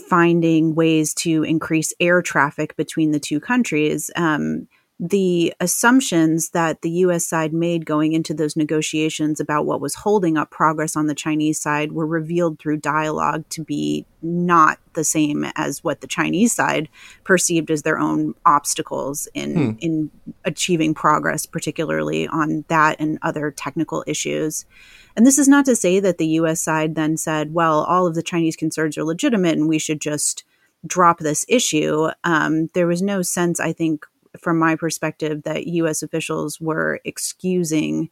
[0.08, 4.10] finding ways to increase air traffic between the two countries.
[4.16, 4.68] Um,
[5.00, 10.36] the assumptions that the US side made going into those negotiations about what was holding
[10.36, 15.46] up progress on the Chinese side were revealed through dialogue to be not the same
[15.54, 16.88] as what the Chinese side
[17.22, 19.70] perceived as their own obstacles in hmm.
[19.80, 20.10] in
[20.44, 24.66] achieving progress particularly on that and other technical issues.
[25.14, 28.16] And this is not to say that the US side then said, well, all of
[28.16, 30.42] the Chinese concerns are legitimate and we should just
[30.84, 32.08] drop this issue.
[32.24, 34.06] Um, there was no sense, I think,
[34.40, 38.10] from my perspective, that US officials were excusing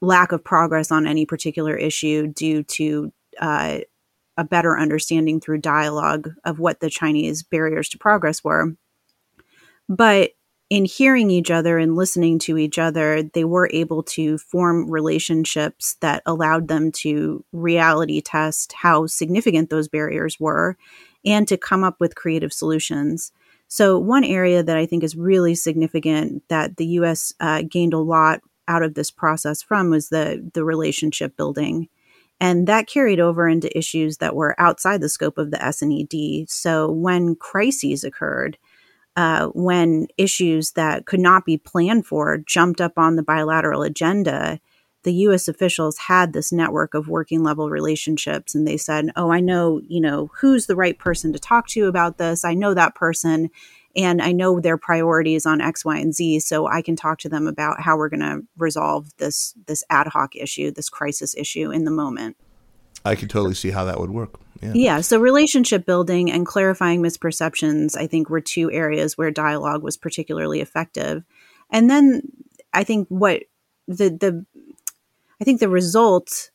[0.00, 3.78] lack of progress on any particular issue due to uh,
[4.36, 8.74] a better understanding through dialogue of what the Chinese barriers to progress were.
[9.88, 10.32] But
[10.70, 15.96] in hearing each other and listening to each other, they were able to form relationships
[16.00, 20.76] that allowed them to reality test how significant those barriers were
[21.24, 23.30] and to come up with creative solutions.
[23.68, 27.98] So, one area that I think is really significant that the US uh, gained a
[27.98, 31.88] lot out of this process from was the, the relationship building.
[32.40, 36.48] And that carried over into issues that were outside the scope of the S&ED.
[36.48, 38.58] So, when crises occurred,
[39.16, 44.60] uh, when issues that could not be planned for jumped up on the bilateral agenda,
[45.04, 49.40] the US officials had this network of working level relationships and they said, "Oh, I
[49.40, 52.44] know, you know, who's the right person to talk to about this.
[52.44, 53.50] I know that person
[53.96, 57.28] and I know their priorities on X, Y, and Z, so I can talk to
[57.28, 61.70] them about how we're going to resolve this this ad hoc issue, this crisis issue
[61.70, 62.36] in the moment."
[63.04, 64.40] I could totally see how that would work.
[64.62, 64.72] Yeah.
[64.74, 65.00] yeah.
[65.02, 70.60] So relationship building and clarifying misperceptions, I think, were two areas where dialogue was particularly
[70.60, 71.22] effective.
[71.70, 72.22] And then
[72.72, 73.42] I think what
[73.86, 74.46] the the
[75.44, 76.50] I think the result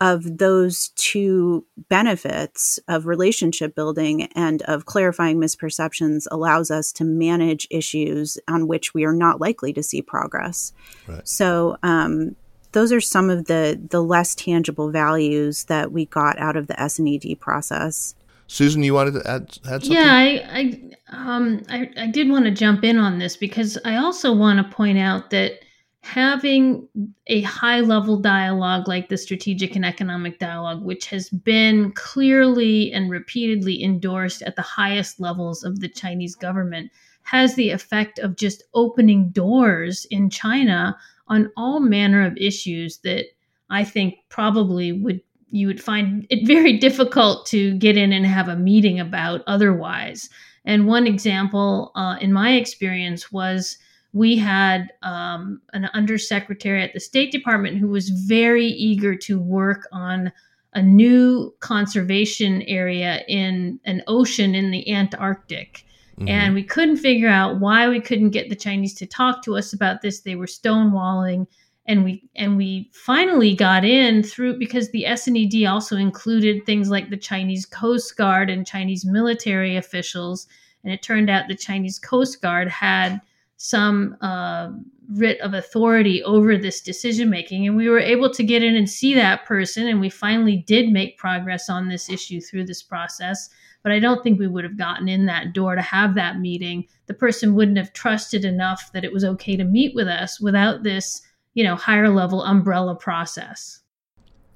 [0.00, 7.66] of those two benefits of relationship building and of clarifying misperceptions allows us to manage
[7.68, 10.72] issues on which we are not likely to see progress.
[11.08, 11.26] Right.
[11.26, 12.36] So, um,
[12.70, 16.80] those are some of the the less tangible values that we got out of the
[16.80, 18.14] S and ED process.
[18.46, 19.94] Susan, you wanted to add, add something?
[19.94, 23.96] Yeah, I I, um, I I did want to jump in on this because I
[23.96, 25.54] also want to point out that
[26.02, 26.88] having
[27.28, 33.10] a high level dialogue like the strategic and economic dialogue, which has been clearly and
[33.10, 36.90] repeatedly endorsed at the highest levels of the Chinese government,
[37.22, 40.96] has the effect of just opening doors in China
[41.28, 43.26] on all manner of issues that
[43.70, 48.48] I think probably would you would find it very difficult to get in and have
[48.48, 50.30] a meeting about otherwise.
[50.64, 53.78] And one example, uh, in my experience, was
[54.12, 59.88] we had um, an undersecretary at the State Department who was very eager to work
[59.90, 60.30] on
[60.74, 65.84] a new conservation area in an ocean in the Antarctic.
[66.18, 66.28] Mm-hmm.
[66.28, 69.72] And we couldn't figure out why we couldn't get the Chinese to talk to us
[69.72, 70.20] about this.
[70.20, 71.46] They were stonewalling.
[71.86, 77.10] And we and we finally got in through because the S&ED also included things like
[77.10, 80.46] the Chinese Coast Guard and Chinese military officials.
[80.84, 83.20] And it turned out the Chinese Coast Guard had
[83.64, 84.70] some uh,
[85.08, 87.64] writ of authority over this decision making.
[87.64, 89.86] And we were able to get in and see that person.
[89.86, 93.48] And we finally did make progress on this issue through this process.
[93.84, 96.88] But I don't think we would have gotten in that door to have that meeting.
[97.06, 100.82] The person wouldn't have trusted enough that it was okay to meet with us without
[100.82, 101.22] this,
[101.54, 103.78] you know, higher level umbrella process.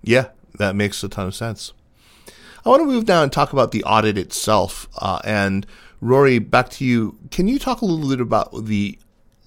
[0.02, 1.72] Yeah, that makes a ton of sense.
[2.64, 4.88] I want to move now and talk about the audit itself.
[4.98, 5.64] Uh, and
[6.02, 7.18] Rorry, back to you.
[7.30, 8.98] Can you talk a little bit about the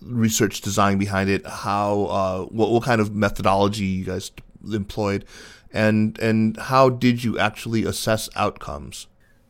[0.02, 1.45] research design behind it?
[1.45, 4.32] How, uh, what, what kind of methodology you guys
[4.72, 5.26] employed,
[5.72, 9.08] and and how did you actually assess outcomes?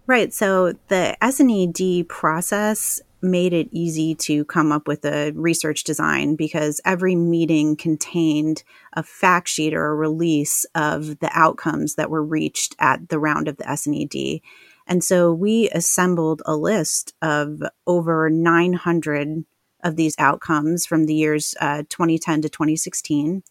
[0.07, 0.33] Right.
[0.33, 6.81] So the S&ED process made it easy to come up with a research design because
[6.85, 12.75] every meeting contained a fact sheet or a release of the outcomes that were reached
[12.79, 14.41] at the round of the S&ED.
[14.89, 19.45] And so we assembled a list of over 900
[19.83, 23.43] of these outcomes from the years uh, 2010 to 2016.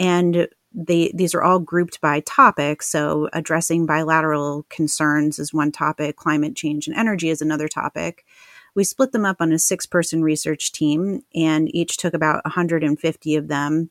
[0.00, 2.82] And they, these are all grouped by topic.
[2.82, 8.24] So, addressing bilateral concerns is one topic, climate change and energy is another topic.
[8.74, 13.36] We split them up on a six person research team, and each took about 150
[13.36, 13.90] of them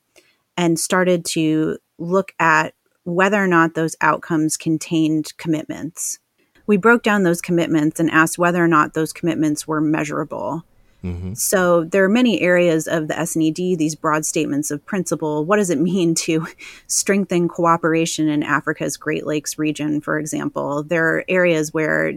[0.58, 2.76] and started to look at
[3.06, 6.20] whether or not those outcomes contained commitments
[6.66, 10.64] we broke down those commitments and asked whether or not those commitments were measurable.
[11.04, 11.34] Mm-hmm.
[11.34, 15.44] So there are many areas of the S&ED, these broad statements of principle.
[15.44, 16.48] What does it mean to
[16.88, 20.84] strengthen cooperation in Africa's Great Lakes region, for example?
[20.84, 22.14] There are areas where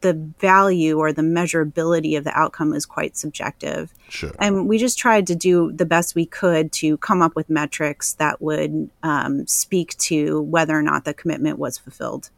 [0.00, 3.92] the value or the measurability of the outcome is quite subjective.
[4.08, 4.32] Sure.
[4.38, 8.14] And we just tried to do the best we could to come up with metrics
[8.14, 12.30] that would um, speak to whether or not the commitment was fulfilled.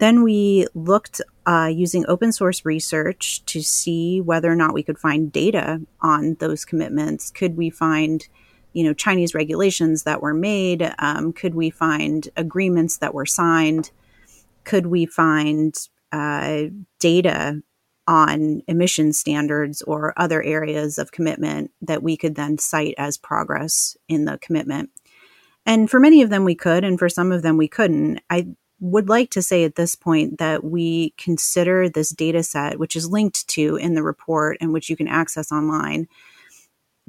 [0.00, 4.98] Then we looked uh, using open source research to see whether or not we could
[4.98, 7.30] find data on those commitments.
[7.30, 8.26] Could we find,
[8.72, 10.90] you know, Chinese regulations that were made?
[10.98, 13.90] Um, could we find agreements that were signed?
[14.64, 15.74] Could we find
[16.12, 16.62] uh,
[16.98, 17.62] data
[18.06, 23.98] on emission standards or other areas of commitment that we could then cite as progress
[24.08, 24.88] in the commitment?
[25.66, 28.20] And for many of them, we could, and for some of them, we couldn't.
[28.30, 28.46] I
[28.80, 33.10] would like to say at this point that we consider this data set, which is
[33.10, 36.08] linked to in the report and which you can access online,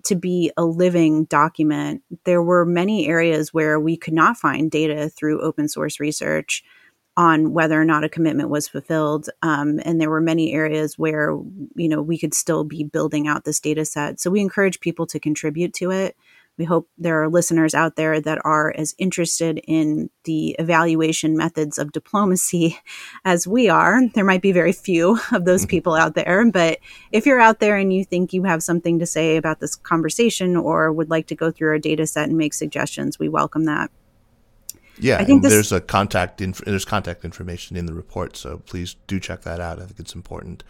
[0.03, 2.01] to be a living document.
[2.25, 6.63] There were many areas where we could not find data through open source research
[7.17, 9.29] on whether or not a commitment was fulfilled.
[9.41, 11.31] Um, and there were many areas where,
[11.75, 14.19] you know, we could still be building out this data set.
[14.19, 16.15] So we encourage people to contribute to it.
[16.61, 21.79] We hope there are listeners out there that are as interested in the evaluation methods
[21.79, 22.77] of diplomacy
[23.25, 23.99] as we are.
[24.13, 25.69] There might be very few of those mm-hmm.
[25.69, 26.77] people out there, but
[27.11, 30.55] if you're out there and you think you have something to say about this conversation
[30.55, 33.89] or would like to go through our data set and make suggestions, we welcome that.
[34.99, 38.59] Yeah, I think this, there's a contact inf- there's contact information in the report, so
[38.67, 39.79] please do check that out.
[39.81, 40.63] I think it's important.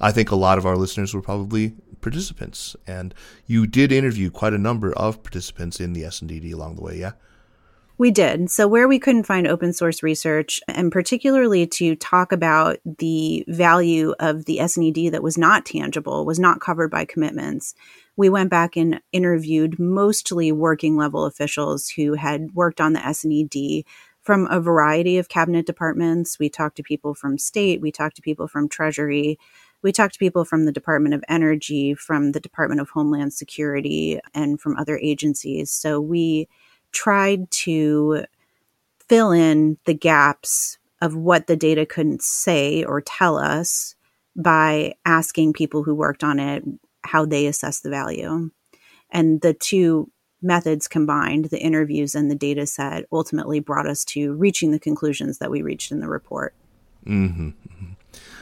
[0.00, 1.76] I think a lot of our listeners will probably
[2.06, 3.12] participants, and
[3.46, 6.96] you did interview quite a number of participants in the S&ED along the way.
[6.96, 7.14] Yeah.
[7.98, 8.48] We did.
[8.48, 14.14] So, where we couldn't find open source research, and particularly to talk about the value
[14.20, 17.74] of the S&ED that was not tangible, was not covered by commitments,
[18.14, 23.82] we went back and interviewed mostly working level officials who had worked on the S&ED
[24.22, 26.38] from a variety of cabinet departments.
[26.38, 29.40] We talked to people from state, we talked to people from Treasury,
[29.86, 34.18] we talked to people from the Department of Energy, from the Department of Homeland Security,
[34.34, 35.70] and from other agencies.
[35.70, 36.48] So we
[36.90, 38.24] tried to
[39.08, 43.94] fill in the gaps of what the data couldn't say or tell us
[44.34, 46.64] by asking people who worked on it
[47.04, 48.50] how they assess the value.
[49.12, 50.10] And the two
[50.42, 55.38] methods combined, the interviews and the data set, ultimately brought us to reaching the conclusions
[55.38, 56.54] that we reached in the report.
[57.06, 57.50] Mm-hmm.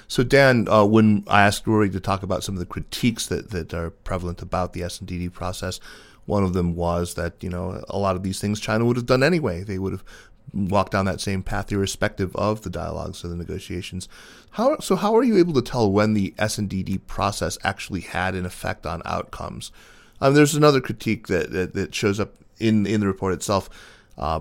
[0.08, 3.50] So, Dan, uh, when I asked Rorry to talk about some of the critiques that,
[3.50, 5.80] that are prevalent about the S&ED process,
[6.26, 9.06] one of them was that you know a lot of these things China would have
[9.06, 9.62] done anyway.
[9.62, 10.04] They would have
[10.52, 14.08] walked down that same path, irrespective of the dialogues or the negotiations.
[14.52, 14.96] How so?
[14.96, 19.02] How are you able to tell when the S&ED process actually had an effect on
[19.04, 19.72] outcomes?
[20.20, 23.68] Um, there's another critique that, that, that shows up in in the report itself.
[24.16, 24.40] Uh,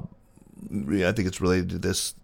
[0.72, 2.16] I think it's related to this.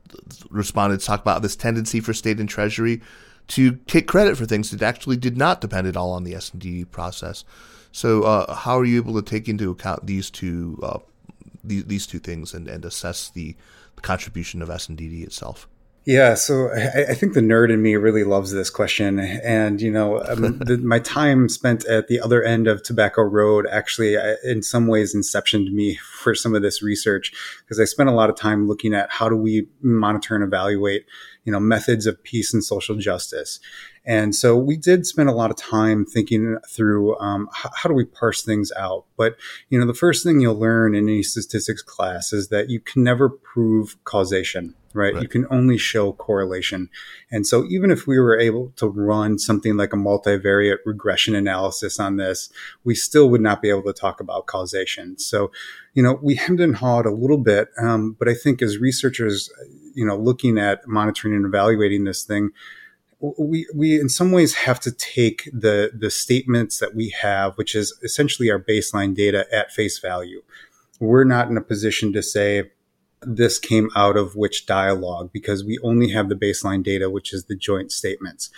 [0.50, 3.02] Respondents talk about this tendency for state and treasury
[3.50, 6.92] to take credit for things that actually did not depend at all on the S&ED
[6.92, 7.44] process.
[7.92, 11.00] So, uh, how are you able to take into account these two uh,
[11.64, 13.56] these, these two things and, and assess the,
[13.96, 15.68] the contribution of S&ED itself?
[16.06, 19.92] Yeah, so I, I, think the nerd in me really loves this question, and you
[19.92, 24.36] know, um, the, my time spent at the other end of Tobacco Road actually, uh,
[24.44, 27.32] in some ways, inceptioned me for some of this research
[27.62, 31.06] because I spent a lot of time looking at how do we monitor and evaluate,
[31.44, 33.60] you know, methods of peace and social justice,
[34.10, 37.94] and so we did spend a lot of time thinking through um, how, how, do
[37.94, 39.06] we parse things out.
[39.16, 39.38] But
[39.70, 43.04] you know, the first thing you'll learn in any statistics class is that you can
[43.04, 44.74] never prove causation.
[44.96, 45.14] Right?
[45.14, 45.22] right?
[45.22, 46.90] You can only show correlation.
[47.30, 52.00] And so even if we were able to run something like a multivariate regression analysis
[52.00, 52.50] on this,
[52.84, 55.20] we still would not be able to talk about causation.
[55.20, 55.52] So,
[55.94, 57.68] you know, we hemmed and hawed a little bit.
[57.80, 59.52] Um, but I think as researchers,
[59.94, 62.50] you know, looking at monitoring and evaluating this thing,
[63.20, 67.76] we we in some ways have to take the the statements that we have, which
[67.76, 70.42] is essentially our baseline data at face value.
[71.00, 72.72] We're not in a position to say
[73.22, 77.46] this came out of which dialogue because we only have the baseline data, which is
[77.46, 78.50] the joint statements.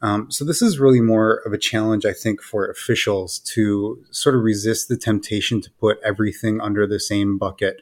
[0.00, 4.34] Um, so this is really more of a challenge, I think, for officials to sort
[4.34, 7.80] of resist the temptation to put everything under the same bucket.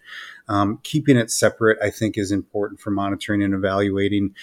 [0.49, 4.35] Um, keeping it separate, I think, is important for monitoring and evaluating.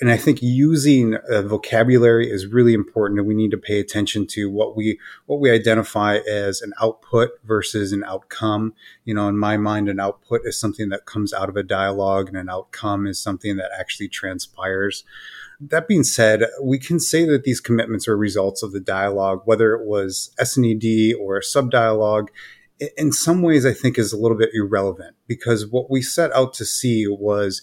[0.00, 4.26] And I think using a vocabulary is really important, and we need to pay attention
[4.28, 8.72] to what we what we identify as an output versus an outcome.
[9.04, 12.28] You know, in my mind, an output is something that comes out of a dialogue,
[12.28, 15.04] and an outcome is something that actually transpires.
[15.60, 19.74] That being said, we can say that these commitments are results of the dialogue, whether
[19.74, 22.30] it was S&ED or a sub dialogue
[22.96, 26.54] in some ways, I think is a little bit irrelevant because what we set out
[26.54, 27.62] to see was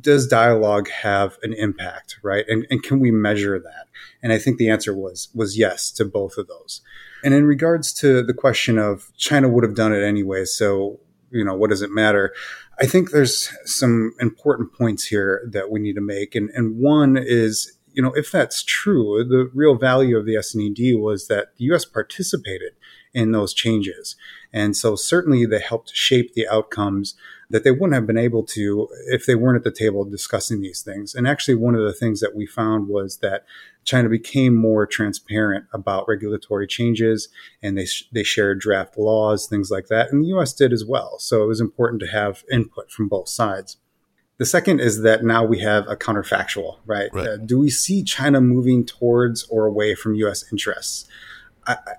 [0.00, 2.44] does dialogue have an impact, right?
[2.48, 3.86] And, and can we measure that?
[4.22, 6.82] And I think the answer was was yes to both of those.
[7.24, 11.00] And in regards to the question of China would have done it anyway, so
[11.30, 12.32] you know what does it matter?
[12.80, 17.16] I think there's some important points here that we need to make, and and one
[17.16, 21.64] is you know if that's true, the real value of the S&ED was that the
[21.66, 21.84] U.S.
[21.84, 22.72] participated
[23.14, 24.16] in those changes.
[24.52, 27.14] And so certainly they helped shape the outcomes
[27.50, 30.82] that they wouldn't have been able to if they weren't at the table discussing these
[30.82, 31.14] things.
[31.14, 33.44] And actually, one of the things that we found was that
[33.84, 37.28] China became more transparent about regulatory changes
[37.62, 40.12] and they, sh- they shared draft laws, things like that.
[40.12, 41.18] And the US did as well.
[41.18, 43.78] So it was important to have input from both sides.
[44.36, 47.10] The second is that now we have a counterfactual, right?
[47.12, 47.26] Right.
[47.26, 50.44] Uh, do we see China moving towards or away from U.S.
[50.52, 51.08] interests?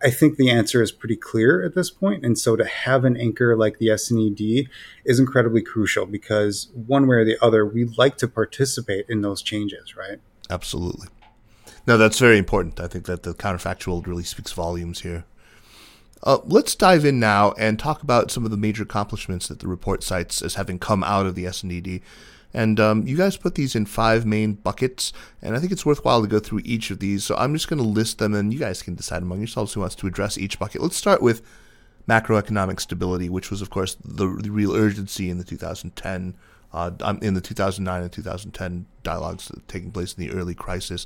[0.02, 3.16] I, think the answer is pretty clear at this point, and so to have an
[3.16, 4.68] anchor like the S&ED
[5.06, 9.44] is incredibly crucial because one way or the other, we like to participate in those
[9.44, 10.20] changes, right?
[10.50, 11.08] Absolutely.
[11.86, 12.80] No, that's very important.
[12.80, 15.26] I think that the counterfactual really speaks volumes here.
[16.24, 19.68] Uh, let's dive in now and talk about some of the major accomplishments that the
[19.68, 22.02] report cites as having come out of the S&ED.
[22.54, 26.22] And um, you guys put these in five main buckets, and I think it's worthwhile
[26.22, 27.24] to go through each of these.
[27.24, 29.82] So I'm just going to list them, and you guys can decide among yourselves who
[29.82, 30.82] wants to address each bucket.
[30.82, 31.44] Let's start with
[32.08, 36.36] macroeconomic stability, which was, of course, the, the real urgency in the 2010,
[36.74, 41.06] uh, um, in the 2009 and 2010 dialogues taking place in the early crisis.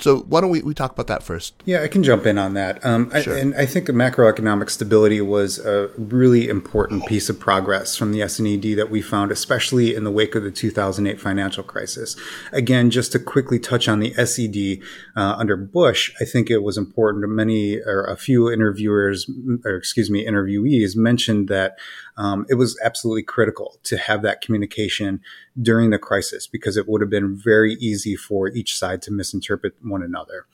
[0.00, 1.54] So why don't we, we talk about that first?
[1.64, 2.84] Yeah, I can jump in on that.
[2.84, 3.36] Um, Sure.
[3.36, 8.22] I, and I think macroeconomic stability was a really important piece of progress from the
[8.22, 12.16] S&ED that we found, especially in the wake of the 2008 financial crisis.
[12.52, 14.84] Again, just to quickly touch on the SED
[15.16, 17.28] uh, under Bush, I think it was important.
[17.28, 19.28] Many or a few interviewers,
[19.64, 21.76] or excuse me, interviewees mentioned that
[22.18, 25.20] um, it was absolutely critical to have that communication
[25.60, 29.74] during the crisis because it would have been very easy for each side to misinterpret
[29.82, 30.46] one another.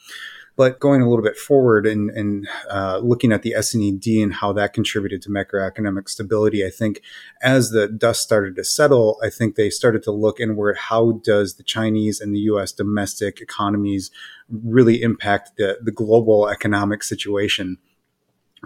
[0.57, 4.53] But going a little bit forward and, and uh, looking at the S&ED and how
[4.53, 7.01] that contributed to macroeconomic stability, I think
[7.43, 10.77] as the dust started to settle, I think they started to look inward.
[10.77, 12.71] How does the Chinese and the U.S.
[12.71, 14.13] domestic economies
[14.49, 17.79] really impact the, the global economic situation?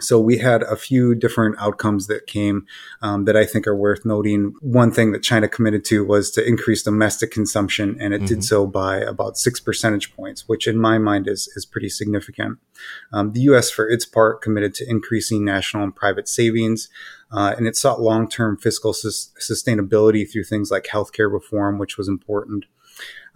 [0.00, 2.66] So we had a few different outcomes that came
[3.02, 4.54] um, that I think are worth noting.
[4.60, 8.66] One thing that China committed to was to increase domestic consumption, and it did so
[8.66, 12.58] by about six percentage points, which in my mind is is pretty significant.
[13.12, 13.70] Um, the U.S.
[13.70, 16.88] for its part committed to increasing national and private savings.
[17.30, 22.08] Uh, and it sought long-term fiscal sus- sustainability through things like healthcare reform, which was
[22.08, 22.64] important.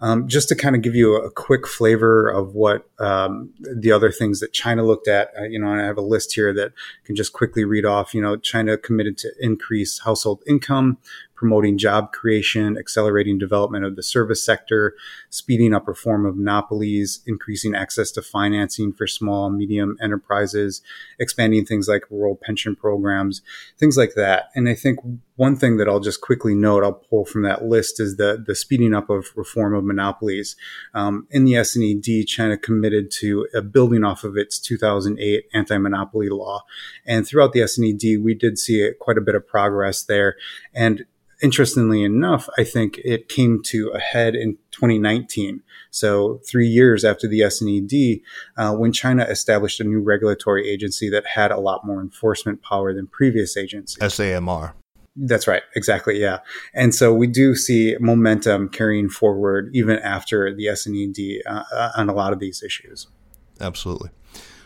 [0.03, 4.11] Um, just to kind of give you a, quick flavor of what um, the other
[4.11, 6.71] things that China looked at, uh, you know, and I have a list here that
[6.71, 8.13] I can just quickly read off.
[8.13, 10.97] You know, China committed to increase household income,
[11.43, 14.95] promoting job creation, accelerating development of the service sector,
[15.29, 20.81] speeding up reform of monopolies, increasing access to financing for small medium enterprises,
[21.19, 23.41] expanding things like rural pension programs,
[23.77, 24.51] things like that.
[24.55, 24.99] And I think
[25.35, 28.55] one thing that I'll just quickly note, I'll pull from that list is the, the
[28.55, 30.55] speeding up of reform of monopolies.
[30.93, 36.63] Um, in the S&ED, China committed to uh, building off of its 2008 anti-monopoly law.
[37.05, 40.35] And throughout the S&ED, we did see quite a bit of progress there.
[40.73, 41.05] And
[41.41, 45.61] interestingly enough, I think it came to a head in 2019.
[45.91, 48.21] So three years after the S&ED,
[48.57, 52.93] uh, when China established a new regulatory agency that had a lot more enforcement power
[52.93, 54.01] than previous agencies.
[54.01, 54.73] SAMR.
[55.15, 55.61] That's right.
[55.75, 56.19] Exactly.
[56.19, 56.39] Yeah.
[56.73, 62.13] And so we do see momentum carrying forward even after the S&ED uh, on a
[62.13, 63.07] lot of these issues.
[63.61, 64.09] Absolutely.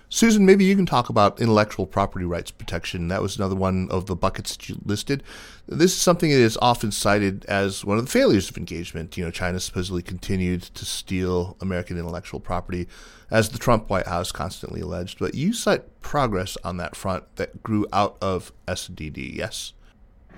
[0.10, 3.10] Susan, maybe you can talk about intellectual property rights protection.
[3.10, 5.22] That was another one of the buckets that you listed.
[5.68, 9.18] This is something that is often cited as one of the failures of engagement.
[9.18, 12.88] You know, China supposedly continued to steal American intellectual property,
[13.30, 15.20] as the Trump White House constantly alleged.
[15.20, 19.74] But you cite progress on that front that grew out of S&ED, yes?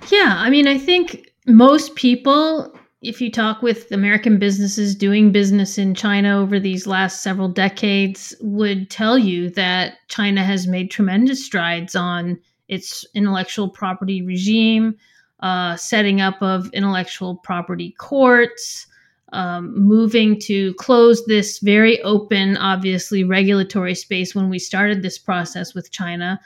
[0.10, 5.78] Yeah, I mean, I think most people, if you talk with American businesses doing business
[5.78, 11.46] in China over these last several decades, would tell you that China has made tremendous
[11.46, 14.96] strides on its intellectual property regime,
[15.42, 18.86] uh, setting up of intellectual property courts.
[19.32, 25.76] Um, moving to close this very open, obviously regulatory space when we started this process
[25.76, 26.40] with China,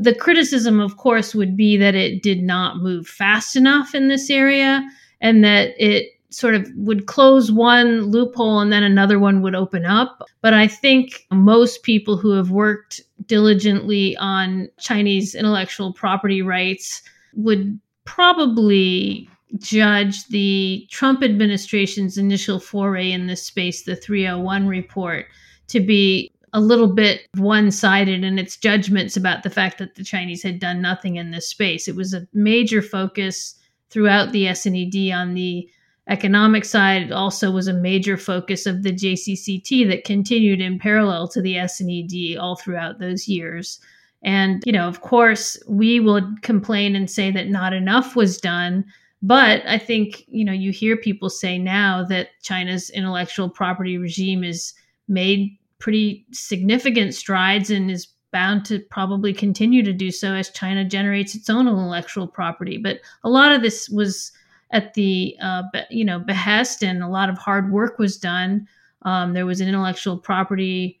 [0.00, 4.30] the criticism, of course, would be that it did not move fast enough in this
[4.30, 4.88] area
[5.20, 9.84] and that it sort of would close one loophole and then another one would open
[9.86, 10.22] up.
[10.42, 17.02] But I think most people who have worked diligently on Chinese intellectual property rights
[17.34, 19.28] would probably
[19.58, 25.26] judge the Trump administration's initial foray in this space, the 301 report,
[25.68, 30.04] to be a little bit one sided in its judgments about the fact that the
[30.04, 31.88] Chinese had done nothing in this space.
[31.88, 33.54] It was a major focus
[33.90, 35.68] throughout the S&ED on the
[36.08, 37.02] economic side.
[37.02, 41.58] It also was a major focus of the JCCT that continued in parallel to the
[41.58, 43.78] S&ED all throughout those years.
[44.22, 48.84] And, you know, of course, we would complain and say that not enough was done.
[49.20, 54.44] But I think, you know, you hear people say now that China's intellectual property regime
[54.44, 54.74] is
[55.08, 60.84] made pretty significant strides and is bound to probably continue to do so as China
[60.84, 62.78] generates its own intellectual property.
[62.78, 64.32] But a lot of this was
[64.70, 68.66] at the uh, you know behest and a lot of hard work was done.
[69.02, 71.00] Um, there was an intellectual property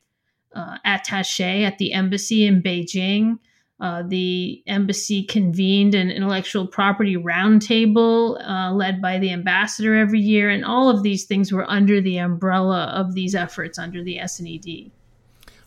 [0.54, 3.38] uh, attaché at the embassy in Beijing.
[3.80, 10.50] Uh, the embassy convened an intellectual property roundtable uh, led by the ambassador every year,
[10.50, 14.90] and all of these things were under the umbrella of these efforts under the S&ED.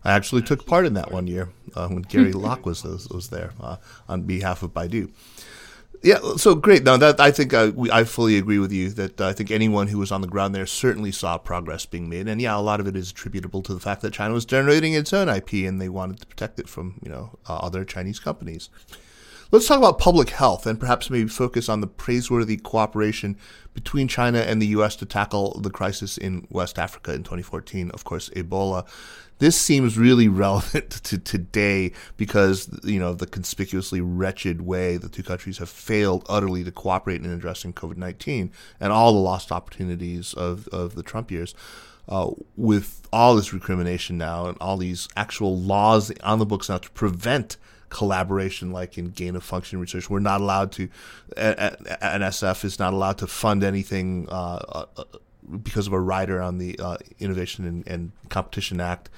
[0.03, 3.51] I actually took part in that one year uh, when Gary Locke was was, there
[3.61, 3.77] uh,
[4.09, 5.11] on behalf of Baidu.
[6.03, 6.83] Yeah, so great.
[6.83, 9.87] Now that I think uh, we, I fully agree with you that I think anyone
[9.87, 12.79] who was on the ground there certainly saw progress being made, and yeah, a lot
[12.79, 15.79] of it is attributable to the fact that China was generating its own IP and
[15.79, 18.69] they wanted to protect it from you know uh, other Chinese companies.
[19.51, 23.35] Let's talk about public health and perhaps maybe focus on the praiseworthy cooperation
[23.73, 24.95] between China and the U.S.
[24.95, 27.91] to tackle the crisis in West Africa in 2014.
[27.91, 28.87] Of course, Ebola
[29.39, 35.23] this seems really relevant to today because you know the conspicuously wretched way the two
[35.23, 40.33] countries have failed utterly to cooperate in addressing COVID nineteen and all the lost opportunities
[40.33, 41.53] of of the Trump years.
[42.09, 46.77] Uh, with all this recrimination now and all these actual laws on the books now
[46.77, 47.57] to prevent
[47.91, 50.09] collaboration like in gain of function research.
[50.09, 50.89] We're not allowed to,
[51.37, 55.03] NSF is not allowed to fund anything uh, uh,
[55.61, 59.09] because of a rider on the uh, Innovation and, and, Competition Act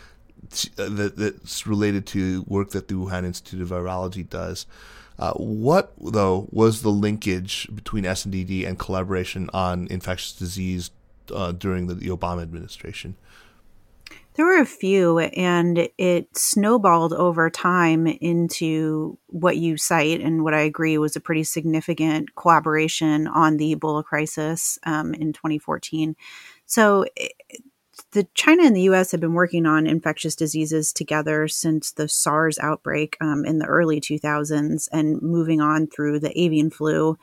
[0.78, 4.66] uh, that, that's related to work that the Wuhan Institute of Virology does.
[5.20, 10.90] Uh, what though was the linkage between S&ED and collaboration on infectious disease
[11.32, 13.16] uh, during the, the, Obama administration?
[14.36, 20.56] There were a few, and it snowballed over time into what you cite and what
[20.56, 26.16] I agree was a pretty significant collaboration on the Ebola crisis um, in 2014.
[26.66, 27.06] So
[28.12, 29.12] the China and the U.S.
[29.12, 34.02] have been working on infectious diseases together since the SARS outbreak um, in the early
[34.02, 37.18] 2000s, and moving on through the avian flu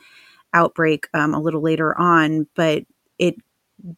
[0.53, 2.47] outbreak um, a little later on.
[2.55, 2.85] But
[3.19, 3.37] it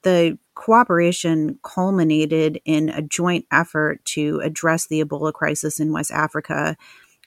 [0.02, 6.76] the cooperation culminated in a joint effort to address the Ebola crisis in West Africa,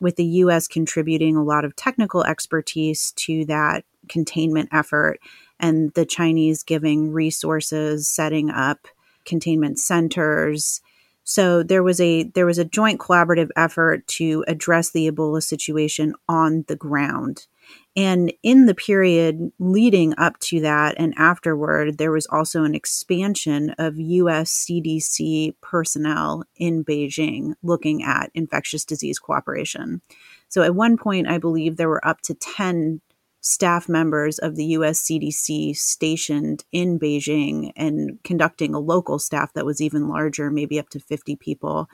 [0.02, 0.68] with the U.S.
[0.68, 5.20] contributing a lot of technical expertise to that containment effort,
[5.60, 8.88] and the Chinese giving resources, setting up
[9.26, 10.82] containment centers.
[11.24, 16.14] So there was a there was a joint collaborative effort to address the Ebola situation
[16.30, 17.48] on the ground.
[17.96, 23.74] And in the period leading up to that and afterward, there was also an expansion
[23.78, 30.02] of US CDC personnel in Beijing looking at infectious disease cooperation.
[30.50, 33.02] So at one point, I believe there were up to 10
[33.40, 39.66] staff members of the US CDC stationed in Beijing and conducting a local staff that
[39.66, 41.88] was even larger, maybe up to 50 people.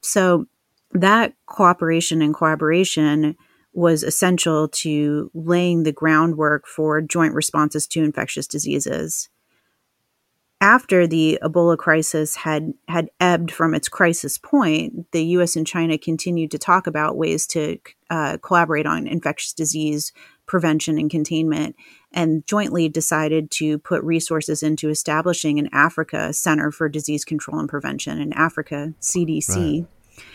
[0.00, 0.46] So
[0.92, 3.36] that cooperation and collaboration
[3.74, 9.28] was essential to laying the groundwork for joint responses to infectious diseases.
[10.60, 15.56] After the Ebola crisis had had ebbed from its crisis point, the U.S.
[15.56, 20.12] and China continued to talk about ways to uh, collaborate on infectious disease
[20.46, 21.74] prevention and containment
[22.12, 27.68] and jointly decided to put resources into establishing an Africa Center for Disease Control and
[27.68, 29.80] Prevention, an Africa CDC.
[29.80, 30.26] Right.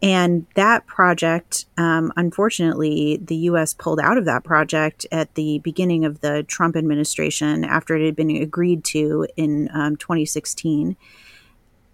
[0.00, 3.74] And that project, um, unfortunately, the U.S.
[3.74, 8.14] pulled out of that project at the beginning of the Trump administration after it had
[8.14, 10.96] been agreed to in um, 2016.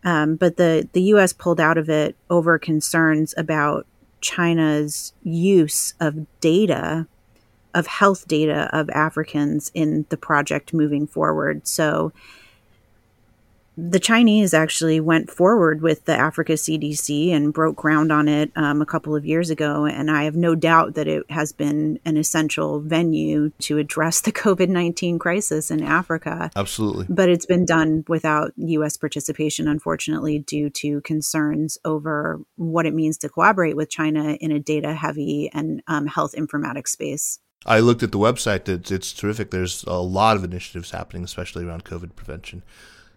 [0.05, 1.33] Um, but the, the U.S.
[1.33, 3.87] pulled out of it over concerns about
[4.21, 7.07] China's use of data
[7.75, 11.67] of health data of Africans in the project moving forward.
[11.67, 12.13] So
[13.77, 18.81] the Chinese actually went forward with the Africa CDC and broke ground on it um,
[18.81, 19.85] a couple of years ago.
[19.85, 24.33] And I have no doubt that it has been an essential venue to address the
[24.45, 26.51] COVID 19 crisis in Africa.
[26.55, 27.07] Absolutely.
[27.09, 28.97] But it's been done without U.S.
[28.97, 34.61] participation, unfortunately, due to concerns over what it means to collaborate with China in a
[34.61, 37.41] data heavy and um, health informatics space.
[37.67, 38.69] I looked at the website.
[38.69, 39.51] It's, it's terrific.
[39.51, 42.63] There's a lot of initiatives happening, especially around COVID prevention.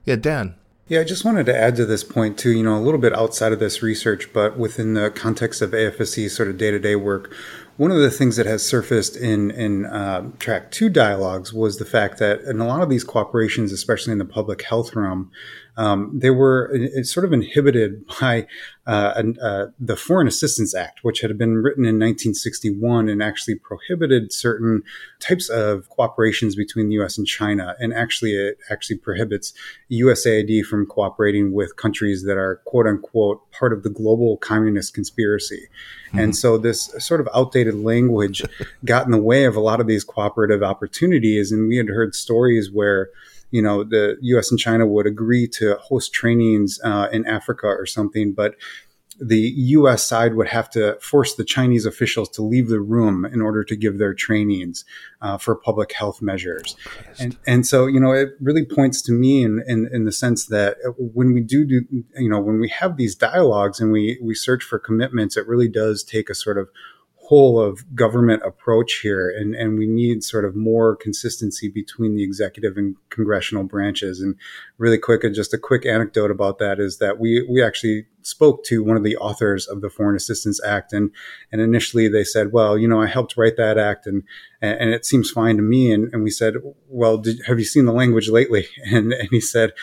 [0.07, 0.55] Yeah, Dan.
[0.87, 3.13] Yeah, I just wanted to add to this point too, you know, a little bit
[3.13, 6.95] outside of this research, but within the context of AFSC sort of day to day
[6.95, 7.33] work,
[7.75, 11.83] one of the things that has surfaced in in uh, track two dialogues was the
[11.83, 15.29] fact that in a lot of these cooperations, especially in the public health realm,
[15.77, 18.47] um, they were uh, sort of inhibited by
[18.87, 23.55] uh, an, uh, the Foreign Assistance Act, which had been written in 1961 and actually
[23.55, 24.81] prohibited certain
[25.19, 27.17] types of cooperations between the U.S.
[27.17, 27.75] and China.
[27.79, 29.53] And actually, it actually prohibits
[29.91, 35.67] USAID from cooperating with countries that are quote unquote part of the global communist conspiracy.
[36.07, 36.19] Mm-hmm.
[36.19, 38.41] And so this sort of outdated language
[38.85, 41.51] got in the way of a lot of these cooperative opportunities.
[41.51, 43.09] And we had heard stories where
[43.51, 44.51] you know, the U.S.
[44.51, 48.55] and China would agree to host trainings uh, in Africa or something, but
[49.19, 50.03] the U.S.
[50.03, 53.75] side would have to force the Chinese officials to leave the room in order to
[53.75, 54.85] give their trainings
[55.21, 56.75] uh, for public health measures.
[57.19, 60.45] And, and so, you know, it really points to me in, in, in, the sense
[60.47, 61.81] that when we do, do,
[62.15, 65.67] you know, when we have these dialogues and we, we search for commitments, it really
[65.67, 66.69] does take a sort of
[67.27, 72.23] whole of government approach here and, and we need sort of more consistency between the
[72.23, 74.21] executive and congressional branches.
[74.21, 74.35] And
[74.77, 78.63] really quick and just a quick anecdote about that is that we we actually spoke
[78.63, 81.11] to one of the authors of the foreign assistance act and
[81.51, 84.23] and initially they said well you know i helped write that act and
[84.61, 85.91] and it seems fine to me.
[85.91, 86.55] And, and we said
[86.87, 88.67] well did, have you seen the language lately?
[88.85, 89.73] And and he said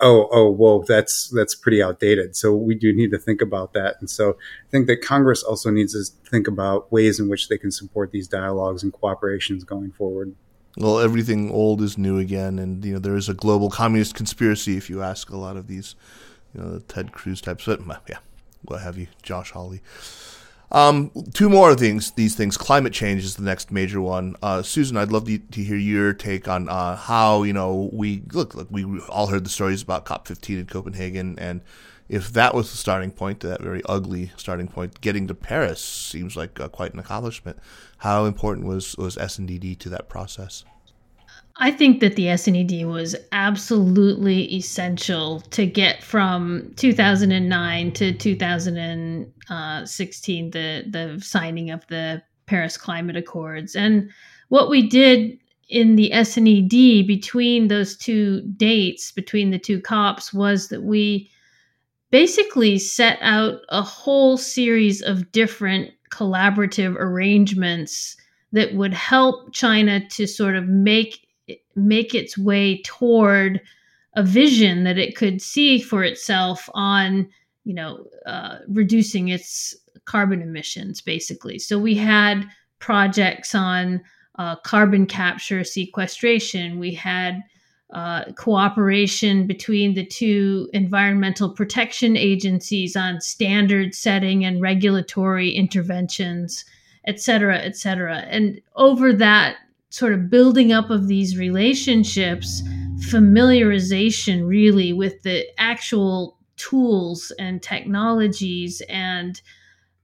[0.00, 2.36] oh, oh, whoa, that's that's pretty outdated.
[2.36, 3.96] So we do need to think about that.
[4.00, 7.58] And so I think that Congress also needs to think about ways in which they
[7.58, 10.34] can support these dialogues and cooperations going forward.
[10.76, 14.76] Well, everything old is new again, and you know there is a global communist conspiracy.
[14.76, 15.96] If you ask a lot of these,
[16.54, 18.18] you know, the Ted Cruz types, but yeah,
[18.62, 19.80] what have you, Josh Hawley.
[20.70, 22.10] Um, two more things.
[22.12, 22.56] These things.
[22.56, 24.36] Climate change is the next major one.
[24.42, 28.22] Uh, Susan, I'd love to, to, hear your take on uh, how you know we
[28.32, 28.54] look.
[28.70, 31.62] We all heard the stories about COP15 in Copenhagen, and
[32.08, 36.36] if that was the starting point, that very ugly starting point, getting to Paris seems
[36.36, 37.58] like uh, quite an accomplishment.
[37.98, 40.64] How important was was S&ED to that process?
[41.60, 50.84] I think that the S&ED was absolutely essential to get from 2009 to 2016, the
[50.88, 54.08] the signing of the Paris Climate Accords, and
[54.48, 55.36] what we did
[55.68, 61.28] in the S&ED between those two dates, between the two COPs, was that we
[62.10, 68.16] basically set out a whole series of different collaborative arrangements
[68.52, 71.27] that would help China to sort of make
[71.78, 73.60] make its way toward
[74.14, 77.28] a vision that it could see for itself on
[77.64, 81.58] you know uh, reducing its carbon emissions basically.
[81.58, 82.44] So we had
[82.78, 84.00] projects on
[84.38, 86.78] uh, carbon capture sequestration.
[86.78, 87.42] We had
[87.92, 96.64] uh, cooperation between the two environmental protection agencies on standard setting and regulatory interventions
[97.06, 98.18] et cetera et cetera.
[98.28, 99.56] And over that
[99.90, 102.62] sort of building up of these relationships,
[103.10, 109.40] familiarization really with the actual tools and technologies and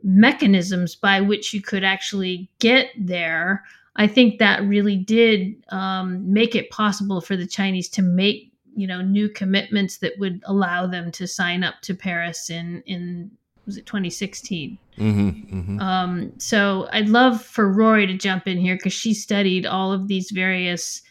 [0.03, 3.65] mechanisms by which you could actually get there.
[3.97, 8.87] I think that really did um, make it possible for the Chinese to make you
[8.87, 13.31] know new commitments that would allow them to sign up to Paris in in
[13.67, 14.79] was it 2016?
[14.99, 15.81] Mm-hmm, mm-hmm.
[15.81, 20.09] Um, so I'd love for Rorry to jump in here because she studied all of
[20.09, 21.03] these various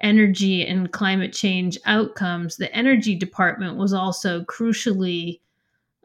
[0.00, 2.56] energy and climate change outcomes.
[2.56, 5.40] The energy department was also crucially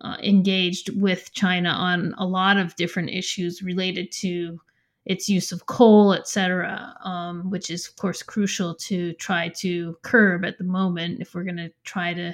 [0.02, 4.60] uh, engaged with China on a lot of different issues related to
[5.06, 9.98] its use of coal, et cetera, um, which is, of course, crucial to try to
[10.02, 12.34] curb at the moment if we're going to try to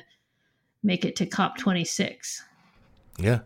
[0.84, 2.42] make it to COP26.
[3.18, 3.40] Yeah.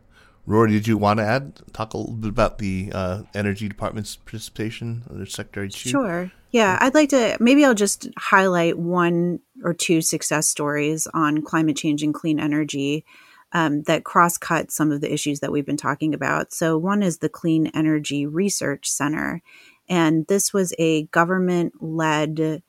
[0.46, 4.18] Rorry, did you want to add talk a little bit about the uh, energy department's
[4.18, 5.90] participation under Secretary Chu?
[5.90, 6.32] Sure.
[6.52, 11.78] Yeah, I'd like to maybe I'll just highlight one or two success stories on climate
[11.78, 13.06] change and clean energy
[13.54, 16.54] um, that cross cut some of the issues that we've been talking about.
[16.54, 19.42] So, one is the Clean Energy Research Center,
[19.88, 22.62] and this was a government led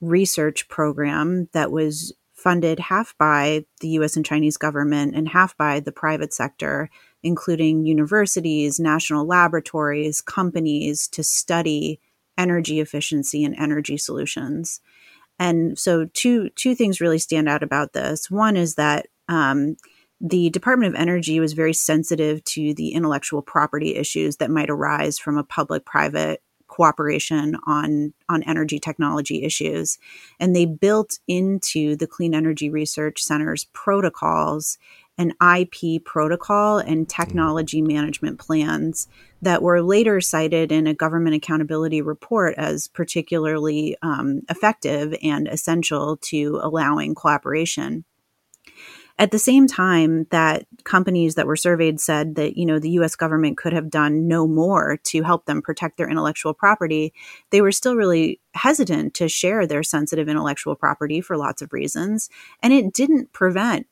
[0.00, 2.12] research program that was
[2.44, 6.90] funded half by the US and Chinese government and half by the private sector,
[7.22, 12.00] including universities, national laboratories, companies to study
[12.36, 14.82] energy efficiency and energy solutions.
[15.38, 18.30] And so, two, two things really stand out about this.
[18.30, 19.76] One is that um,
[20.20, 25.18] the Department of Energy was very sensitive to the intellectual property issues that might arise
[25.18, 26.42] from a public private
[26.74, 29.96] cooperation on on energy technology issues
[30.40, 34.76] and they built into the clean energy research center's protocols
[35.16, 37.86] an IP protocol and technology mm.
[37.86, 39.06] management plans
[39.42, 46.16] that were later cited in a government accountability report as particularly um, effective and essential
[46.16, 48.04] to allowing cooperation.
[49.16, 53.14] At the same time that companies that were surveyed said that, you know, the US
[53.14, 57.12] government could have done no more to help them protect their intellectual property,
[57.50, 62.28] they were still really hesitant to share their sensitive intellectual property for lots of reasons.
[62.60, 63.86] And it didn't prevent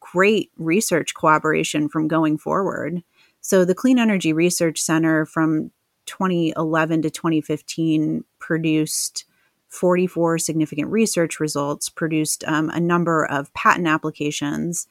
[0.00, 3.02] great research collaboration from going forward.
[3.42, 5.70] So the Clean Energy Research Center from
[6.06, 9.26] 2011 to 2015 produced
[9.72, 14.86] 44 significant research results, produced um, a number of patent applications,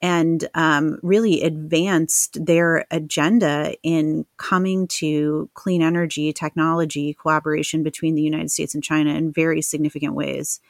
[0.00, 8.22] and um, really advanced their agenda in coming to clean energy technology collaboration between the
[8.22, 10.60] United States and China in very significant ways.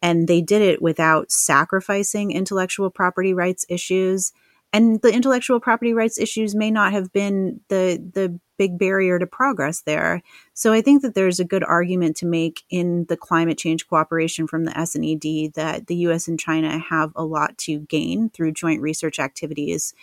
[0.00, 4.32] And they did it without sacrificing intellectual property rights issues
[4.72, 9.26] and the intellectual property rights issues may not have been the the big barrier to
[9.26, 10.20] progress there.
[10.52, 14.46] So I think that there's a good argument to make in the climate change cooperation
[14.46, 18.82] from the S&ED that the US and China have a lot to gain through joint
[18.82, 19.94] research activities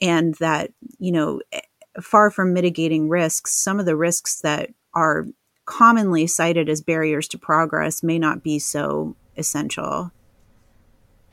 [0.00, 1.60] and that, you know, eh,
[2.00, 5.26] far from mitigating risks, some of the risks that are
[5.66, 10.10] commonly cited as barriers to progress may not be so essential.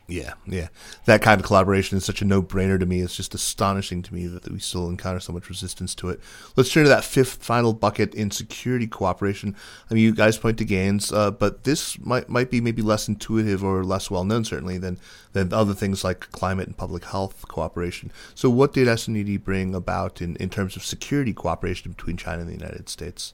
[0.07, 0.67] Yeah, yeah.
[1.05, 3.01] That kind of collaboration is such a no brainer to me.
[3.01, 6.19] It's just astonishing to me that we still encounter so much resistance to it.
[6.55, 9.55] Let's turn to that fifth final bucket in security cooperation.
[9.89, 13.07] I mean, you guys point to gains, uh, but this might might be maybe less
[13.07, 14.99] intuitive or less well known, certainly, than,
[15.33, 18.11] than other things like climate and public health cooperation.
[18.35, 22.49] So, what did S&ED bring about in, in terms of security cooperation between China and
[22.49, 23.33] the United States?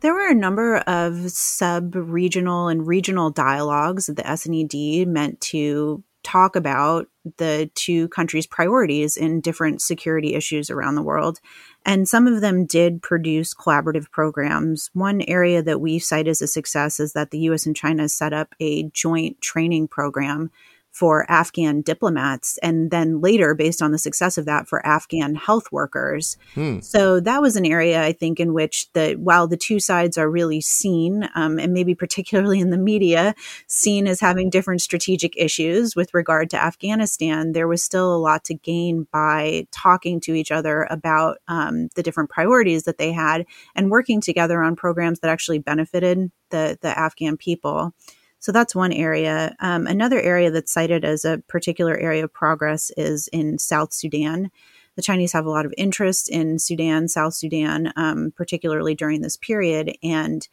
[0.00, 6.04] There were a number of sub regional and regional dialogues that the S&ED meant to
[6.28, 7.06] talk about
[7.38, 11.40] the two countries' priorities in different security issues around the world.
[11.86, 14.90] And some of them did produce collaborative programs.
[14.92, 18.32] One area that we cite as a success is that the US and China set
[18.32, 20.50] up a joint training program
[20.98, 25.70] for Afghan diplomats, and then later, based on the success of that, for Afghan health
[25.70, 26.36] workers.
[26.54, 26.80] Hmm.
[26.80, 30.28] So that was an area I think in which the while the two sides are
[30.28, 33.36] really seen, um, and maybe particularly in the media,
[33.68, 38.42] seen as having different strategic issues with regard to Afghanistan, there was still a lot
[38.46, 43.46] to gain by talking to each other about um, the different priorities that they had
[43.76, 47.94] and working together on programs that actually benefited the the Afghan people.
[48.40, 49.56] So that's one area.
[49.60, 54.50] Um, another area that's cited as a particular area of progress is in South Sudan.
[54.96, 59.36] The Chinese have a lot of interest in Sudan, South Sudan, um, particularly during this
[59.36, 59.96] period.
[60.02, 60.46] And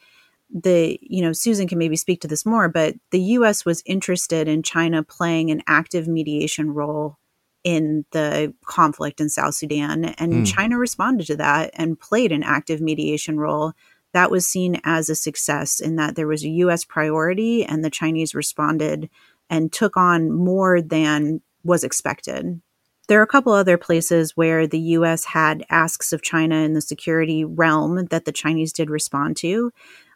[0.53, 4.47] the, you know, Susan can maybe speak to this more, but the US was interested
[4.47, 7.17] in China playing an active mediation role
[7.63, 10.05] in the conflict in South Sudan.
[10.05, 10.47] And mm.
[10.47, 13.73] China responded to that and played an active mediation role
[14.15, 17.89] that was seen as a success in that there was a US priority and the
[17.89, 19.09] Chinese responded
[19.49, 22.61] and took on more than was expected.
[23.09, 26.81] There are a couple other places where the US had asks of China in the
[26.81, 29.71] security realm that the Chinese did respond to.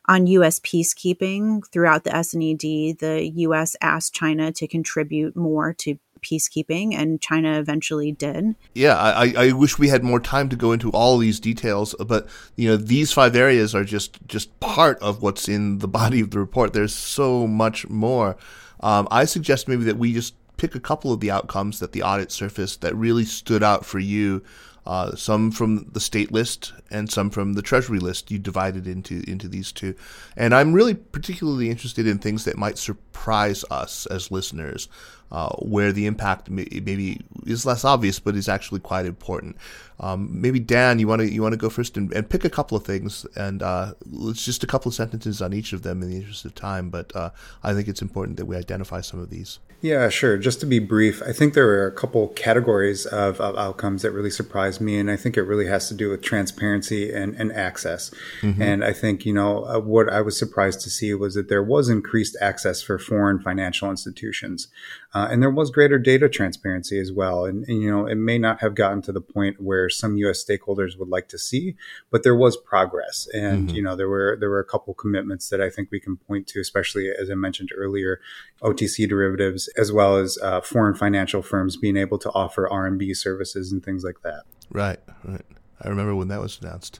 [0.07, 6.93] On US peacekeeping throughout the S&ED, the US asked China to contribute more to peacekeeping,
[6.95, 8.55] and China eventually did.
[8.73, 12.27] Yeah, I, I wish we had more time to go into all these details, but
[12.55, 16.31] you know these five areas are just just part of what's in the body of
[16.31, 16.73] the report.
[16.73, 18.37] There's so much more.
[18.81, 22.03] Um, I suggest maybe that we just pick a couple of the outcomes that the
[22.03, 24.43] audit surfaced that really stood out for you
[24.89, 28.31] uh, some from the state list and some from the treasury list.
[28.31, 29.93] You divided into into these two,
[30.35, 34.89] and I'm really particularly interested in things that might surprise us as listeners,
[35.31, 39.55] uh, where the impact may, maybe is less obvious but is actually quite important.
[39.99, 42.49] Um, maybe Dan, you want to you want to go first and, and, pick a
[42.49, 46.01] couple of things, and uh, it's just a couple of sentences on each of them
[46.01, 46.89] in the interest of time.
[46.89, 47.31] But uh,
[47.63, 49.59] I think it's important that we identify some of these.
[49.81, 50.37] Yeah, sure.
[50.37, 54.11] Just to be brief, I think there are a couple categories of, of outcomes that
[54.11, 57.51] really surprised me, and I think it really has to do with transparency and, and
[57.53, 58.11] access.
[58.41, 58.61] Mm-hmm.
[58.61, 61.63] And I think you know uh, what I was surprised to see was that there
[61.63, 64.67] was increased access for foreign financial institutions,
[65.13, 67.45] uh, and there was greater data transparency as well.
[67.45, 70.43] And, and you know it may not have gotten to the point where some U.S.
[70.43, 71.75] stakeholders would like to see,
[72.11, 73.75] but there was progress, and mm-hmm.
[73.75, 76.47] you know there were there were a couple commitments that I think we can point
[76.47, 78.19] to, especially as I mentioned earlier,
[78.61, 83.71] OTC derivatives as well as uh, foreign financial firms being able to offer RMB services
[83.71, 84.43] and things like that.
[84.69, 85.45] Right, right.
[85.81, 86.99] I remember when that was announced.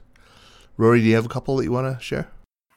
[0.76, 2.30] Rorry, do you have a couple that you want to share?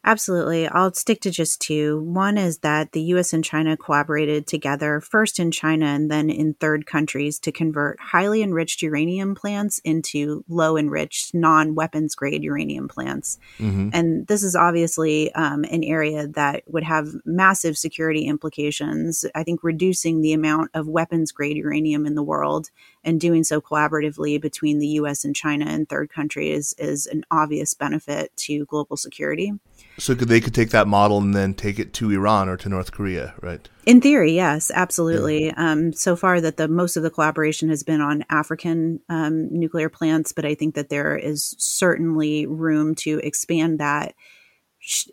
[0.06, 0.68] Absolutely.
[0.68, 2.02] I'll stick to just two.
[2.02, 6.56] One is that the US and China collaborated together, first in China and then in
[6.56, 12.90] third countries, to convert highly enriched uranium plants into low enriched, non weapons grade uranium
[12.90, 13.40] plants.
[13.60, 13.90] Mm-hmm.
[13.94, 19.24] And this is obviously um, an area that would have massive security implications.
[19.34, 22.70] I think reducing the amount of weapons grade uranium in the world
[23.04, 27.74] and doing so collaboratively between the US and China and third countries is an obvious
[27.74, 29.54] benefit to global security.
[30.00, 32.70] So could they could take that model and then take it to Iran or to
[32.70, 33.68] North Korea, right?
[33.86, 35.48] In theory, yes, absolutely.
[35.48, 35.54] Yeah.
[35.58, 39.90] Um, so far, that the most of the collaboration has been on African um, nuclear
[39.90, 44.16] plants, but I think that there is certainly room to expand that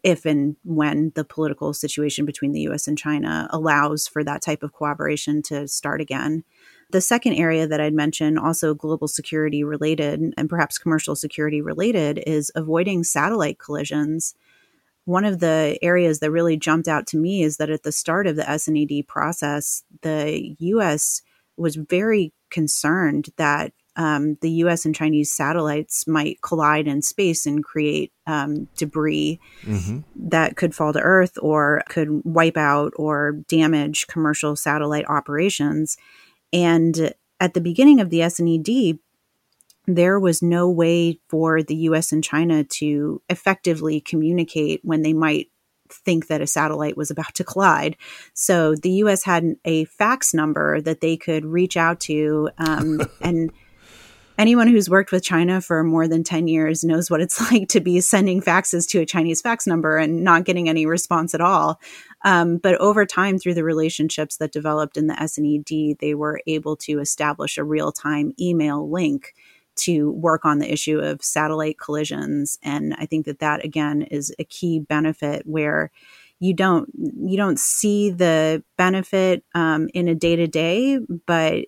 [0.03, 2.89] if and when the political situation between the U.S.
[2.89, 6.45] and China allows for that type of cooperation to start again.
[6.91, 12.23] The second area that I'd mention, also global security related and perhaps commercial security related,
[12.27, 14.35] is avoiding satellite collisions
[15.11, 18.27] one of the areas that really jumped out to me is that at the start
[18.27, 21.23] of the S&ED process, the U.S.
[21.57, 24.85] was very concerned that um, the U.S.
[24.85, 29.99] and Chinese satellites might collide in space and create um, debris mm-hmm.
[30.29, 35.97] that could fall to Earth or could wipe out or damage commercial satellite operations.
[36.53, 38.99] And at the beginning of the S&ED,
[39.87, 45.49] there was no way for the US and China to effectively communicate when they might
[45.91, 47.97] think that a satellite was about to collide.
[48.35, 52.51] So the US had a fax number that they could reach out to.
[52.59, 53.53] Um, and
[54.41, 57.81] anyone who's worked with China for more than 10 years knows what it's like to
[57.81, 61.79] be sending faxes to a Chinese fax number and not getting any response at all.
[62.25, 66.77] Um, but over time, through the relationships that developed in the S&ED, they were able
[66.77, 69.35] to establish a real time email link
[69.77, 74.35] to work on the issue of satellite collisions and i think that that again is
[74.39, 75.93] a key benefit where
[76.41, 81.67] you don't you don't see the benefit um, in a day to day but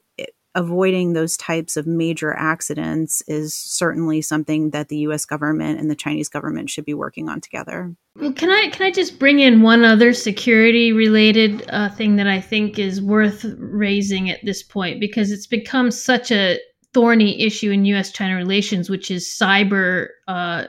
[0.55, 5.94] avoiding those types of major accidents is certainly something that the US government and the
[5.94, 7.94] Chinese government should be working on together.
[8.16, 12.26] Well, can I can I just bring in one other security related uh, thing that
[12.26, 16.59] I think is worth raising at this point because it's become such a
[16.92, 20.66] thorny issue in U.S.-China relations, which is cyber, uh,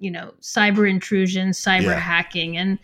[0.00, 2.00] you know, cyber intrusion, cyber yeah.
[2.00, 2.80] hacking, and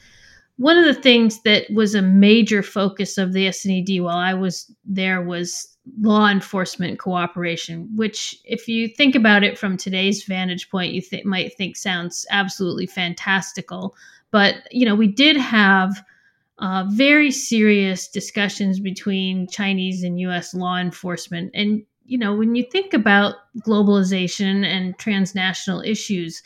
[0.59, 4.73] one of the things that was a major focus of the S&ED while I was
[4.85, 10.93] there was law enforcement cooperation, which, if you think about it from today's vantage point,
[10.93, 13.97] you th- might think sounds absolutely fantastical.
[14.31, 16.03] But you know, we did have
[16.59, 20.55] uh, very serious discussions between Chinese and U.S.
[20.55, 26.43] law enforcement, and you know, when you think about globalization and transnational issues,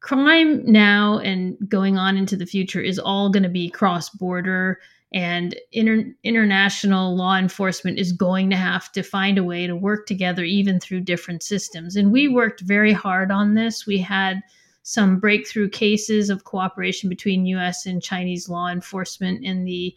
[0.00, 4.80] crime now and going on into the future is all going to be cross border
[5.14, 10.06] and inter- international law enforcement is going to have to find a way to work
[10.06, 11.94] together even through different systems.
[11.94, 13.86] And we worked very hard on this.
[13.86, 14.42] We had
[14.82, 19.94] some breakthrough cases of cooperation between US and Chinese law enforcement in the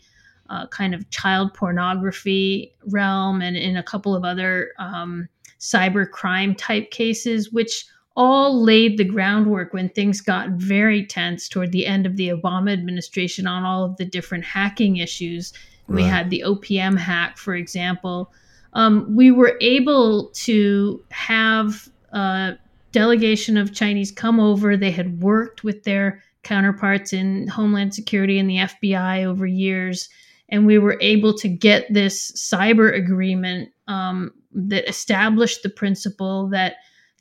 [0.51, 5.27] uh, kind of child pornography realm and in a couple of other um,
[5.59, 7.85] cyber crime type cases, which
[8.17, 12.73] all laid the groundwork when things got very tense toward the end of the Obama
[12.73, 15.53] administration on all of the different hacking issues.
[15.87, 15.97] Right.
[15.97, 18.33] We had the OPM hack, for example.
[18.73, 22.57] Um, we were able to have a
[22.91, 24.75] delegation of Chinese come over.
[24.75, 30.09] They had worked with their counterparts in Homeland Security and the FBI over years
[30.49, 36.75] and we were able to get this cyber agreement um, that established the principle that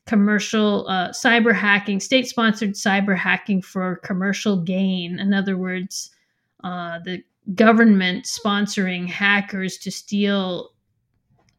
[0.07, 6.11] commercial uh, cyber hacking, state sponsored cyber hacking for commercial gain, in other words,
[6.64, 7.22] uh, the
[7.54, 10.70] government sponsoring hackers to steal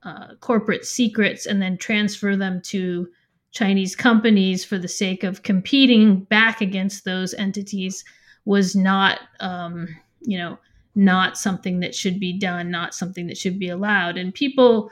[0.03, 3.07] uh, corporate secrets and then transfer them to
[3.51, 8.03] Chinese companies for the sake of competing back against those entities
[8.45, 9.87] was not, um,
[10.21, 10.57] you know,
[10.95, 14.17] not something that should be done, not something that should be allowed.
[14.17, 14.91] And people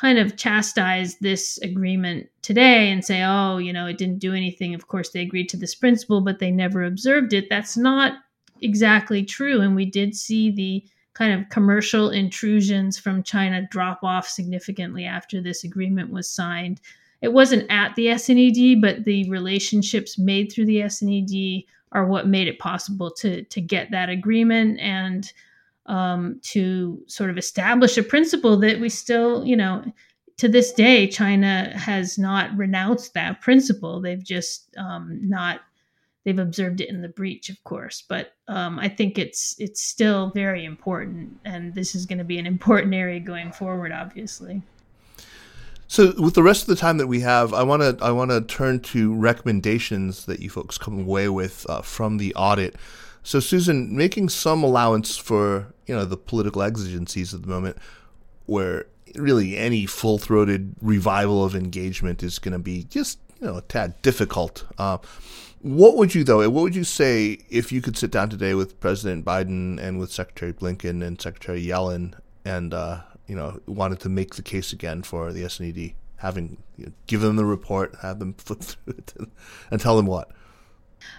[0.00, 4.74] kind of chastise this agreement today and say, oh, you know, it didn't do anything.
[4.74, 7.50] Of course, they agreed to this principle, but they never observed it.
[7.50, 8.14] That's not
[8.62, 9.60] exactly true.
[9.60, 15.42] And we did see the kind of commercial intrusions from China drop off significantly after
[15.42, 16.80] this agreement was signed.
[17.20, 22.48] It wasn't at the S&ED, but the relationships made through the S&ED are what made
[22.48, 25.30] it possible to to get that agreement and
[25.90, 29.84] um, to sort of establish a principle that we still, you know,
[30.38, 34.00] to this day, China has not renounced that principle.
[34.00, 35.60] They've just um, not
[36.24, 38.04] they've observed it in the breach, of course.
[38.08, 42.38] But um, I think it's it's still very important, and this is going to be
[42.38, 44.62] an important area going forward, obviously.
[45.88, 48.30] So, with the rest of the time that we have, I want to I want
[48.30, 52.76] to turn to recommendations that you folks come away with uh, from the audit.
[53.22, 57.76] So, Susan, making some allowance for you know the political exigencies at the moment,
[58.46, 58.86] where
[59.16, 63.62] really any full throated revival of engagement is going to be just you know a
[63.62, 64.64] tad difficult.
[64.78, 64.98] Uh,
[65.62, 66.48] what would you though?
[66.48, 70.12] What would you say if you could sit down today with President Biden and with
[70.12, 72.14] Secretary Blinken and Secretary Yellen
[72.44, 76.86] and uh, you know wanted to make the case again for the S&ED, having you
[76.86, 79.12] know, give them the report, have them flip through it,
[79.72, 80.30] and tell them what?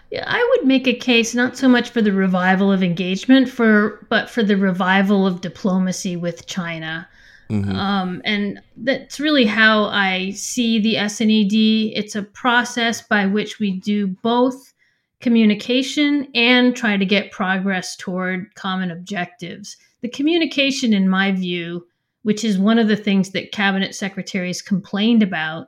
[0.10, 4.06] Yeah, I would make a case not so much for the revival of engagement, for
[4.10, 7.08] but for the revival of diplomacy with China.
[7.50, 7.76] Mm-hmm.
[7.76, 11.98] Um, and that's really how I see the S&ED.
[11.98, 14.74] It's a process by which we do both
[15.20, 19.76] communication and try to get progress toward common objectives.
[20.02, 21.86] The communication, in my view,
[22.24, 25.68] which is one of the things that cabinet secretaries complained about,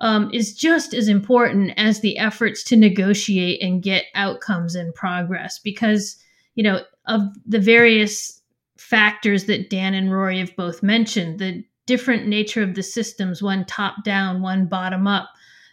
[0.00, 5.58] um, is just as important as the efforts to negotiate and get outcomes and progress
[5.58, 6.16] because,
[6.54, 8.40] you know, of the various
[8.76, 13.64] factors that Dan and Rorry have both mentioned the different nature of the systems, one
[13.64, 15.30] top down, one bottom up,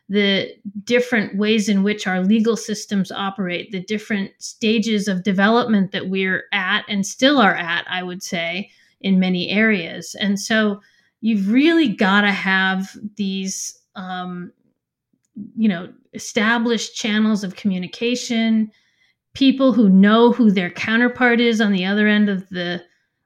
[0.07, 0.49] the
[0.83, 6.45] different ways in which our legal systems operate, the different stages of development that we're
[6.51, 8.69] at and still are at, I would say,
[9.01, 10.15] in many areas.
[10.19, 10.81] And so
[11.21, 14.51] you've really got to have these, um,
[15.55, 18.71] you know, established channels of communication,
[19.33, 22.81] people who know who their counterpart is on the other end of the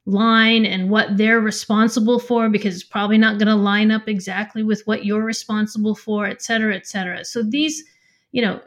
[0.06, 4.64] line and what they're responsible for because it's probably not going to line up exactly
[4.64, 7.24] with what you're responsible for et cetera et cetera.
[7.24, 7.84] So these
[8.32, 8.60] you know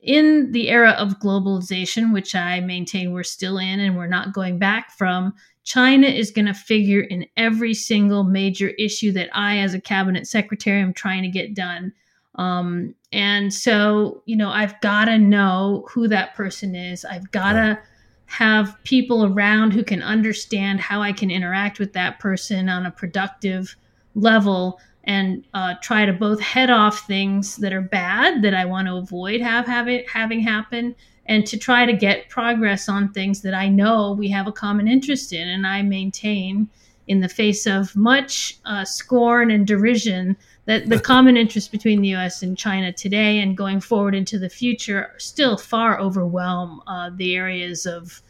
[0.00, 4.58] in the era of globalization which i maintain we're still in and we're not going
[4.58, 5.32] back from
[5.64, 10.26] china is going to figure in every single major issue that i as a cabinet
[10.26, 11.92] secretary am trying to get done.
[12.36, 17.04] Um, and so you know i've got to know who that person is.
[17.04, 17.78] I've got to
[18.26, 22.90] have people around who can understand how I can interact with that person on a
[22.90, 23.76] productive
[24.14, 28.88] level and uh, try to both head off things that are bad that I want
[28.88, 30.94] to avoid have, have it, having happen
[31.26, 34.88] and to try to get progress on things that I know we have a common
[34.88, 36.68] interest in and I maintain
[37.06, 42.08] in the face of much uh, scorn and derision that the common interest between the
[42.08, 42.42] U.S.
[42.42, 47.86] and China today and going forward into the future still far overwhelm uh, the areas
[47.86, 48.22] of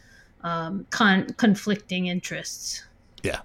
[0.43, 2.85] um, con- conflicting interests.
[3.23, 3.40] Yeah,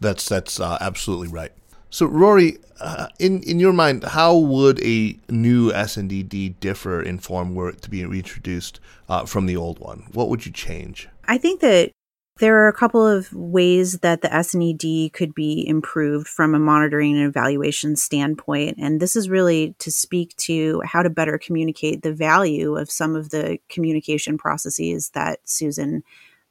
[0.00, 1.52] that's that's uh, absolutely right.
[1.90, 7.54] So, Rorry, uh, in in your mind, how would a new S&ED differ in form
[7.54, 10.06] were it to be reintroduced uh, from the old one?
[10.12, 11.08] What would you change?
[11.26, 11.92] I think that
[12.38, 17.16] there are a couple of ways that the S&ED could be improved from a monitoring
[17.16, 18.76] and evaluation standpoint.
[18.78, 23.16] And this is really to speak to how to better communicate the value of some
[23.16, 26.04] of the communication processes that Susan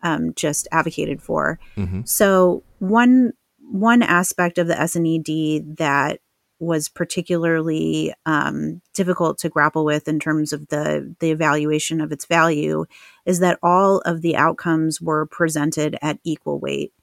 [0.03, 1.57] um, just advocated for.
[1.77, 2.01] Mm-hmm.
[2.03, 3.33] So, one
[3.71, 6.19] one aspect of the S&ED that
[6.59, 12.25] was particularly um, difficult to grapple with in terms of the the evaluation of its
[12.25, 12.85] value
[13.25, 16.93] is that all of the outcomes were presented at equal weight.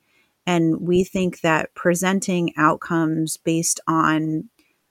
[0.47, 4.51] And we think that presenting outcomes based on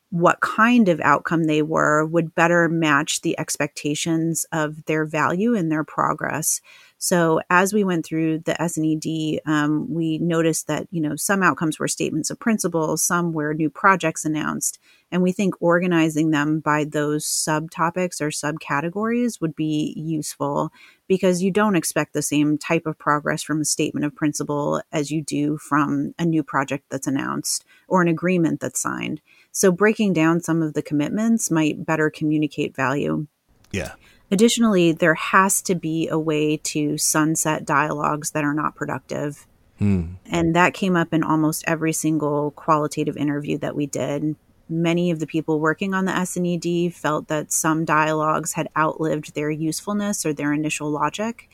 [0.09, 5.71] what kind of outcome they were would better match the expectations of their value and
[5.71, 6.61] their progress
[7.03, 11.77] so as we went through the S&ED, um, we noticed that you know some outcomes
[11.77, 14.79] were statements of principle, some were new projects announced,
[15.11, 20.71] and we think organizing them by those subtopics or subcategories would be useful
[21.09, 25.11] because you don't expect the same type of progress from a statement of principle as
[25.11, 29.19] you do from a new project that's announced or an agreement that's signed.
[29.51, 33.27] So breaking down some of the commitments might better communicate value.
[33.73, 33.95] Yeah.
[34.33, 39.45] Additionally, there has to be a way to sunset dialogues that are not productive.
[39.77, 40.13] Hmm.
[40.25, 44.35] And that came up in almost every single qualitative interview that we did.
[44.67, 49.51] Many of the people working on the S&ED felt that some dialogues had outlived their
[49.51, 51.47] usefulness or their initial logic,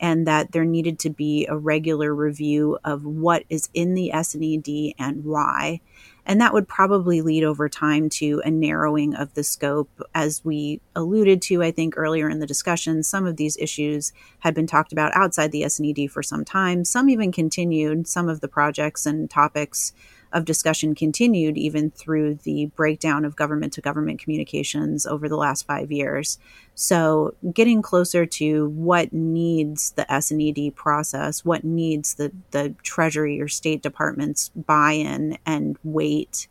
[0.00, 4.94] and that there needed to be a regular review of what is in the S&ED
[4.98, 5.80] and why.
[6.26, 9.90] And that would probably lead over time to a narrowing of the scope.
[10.14, 14.54] As we alluded to, I think earlier in the discussion, some of these issues had
[14.54, 16.84] been talked about outside the S&ED for some time.
[16.84, 18.08] Some even continued.
[18.08, 19.92] Some of the projects and topics
[20.34, 25.64] of discussion continued even through the breakdown of government to government communications over the last
[25.64, 26.38] five years.
[26.74, 33.46] So, getting closer to what needs the S&ED process, what needs the, the Treasury or
[33.46, 36.48] State Department's buy in and weight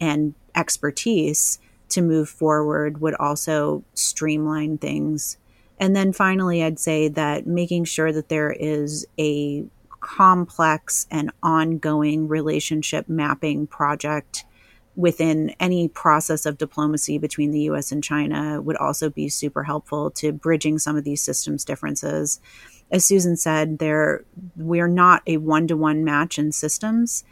[0.00, 5.38] and expertise to move forward would also streamline things.
[5.78, 9.64] And then finally, I'd say that making sure that there is a
[10.00, 14.44] complex and ongoing relationship mapping project
[14.96, 20.10] within any process of diplomacy between the US and China would also be super helpful
[20.12, 22.40] to bridging some of these systems differences.
[22.90, 24.24] As Susan said, there
[24.56, 27.24] we're not a one-to-one match in systems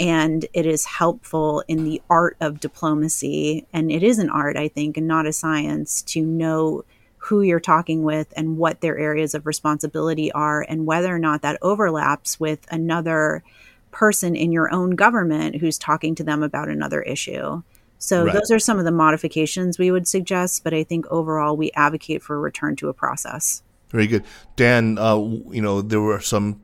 [0.00, 4.68] and it is helpful in the art of diplomacy and it is an art I
[4.68, 6.84] think and not a science to know
[7.24, 11.42] who you're talking with and what their areas of responsibility are and whether or not
[11.42, 13.44] that overlaps with another
[13.92, 17.62] person in your own government who's talking to them about another issue.
[17.98, 18.34] So right.
[18.34, 22.24] those are some of the modifications we would suggest, but I think overall we advocate
[22.24, 23.62] for a return to a process.
[23.90, 24.24] Very good,
[24.56, 24.98] Dan.
[24.98, 26.62] Uh, you know there were some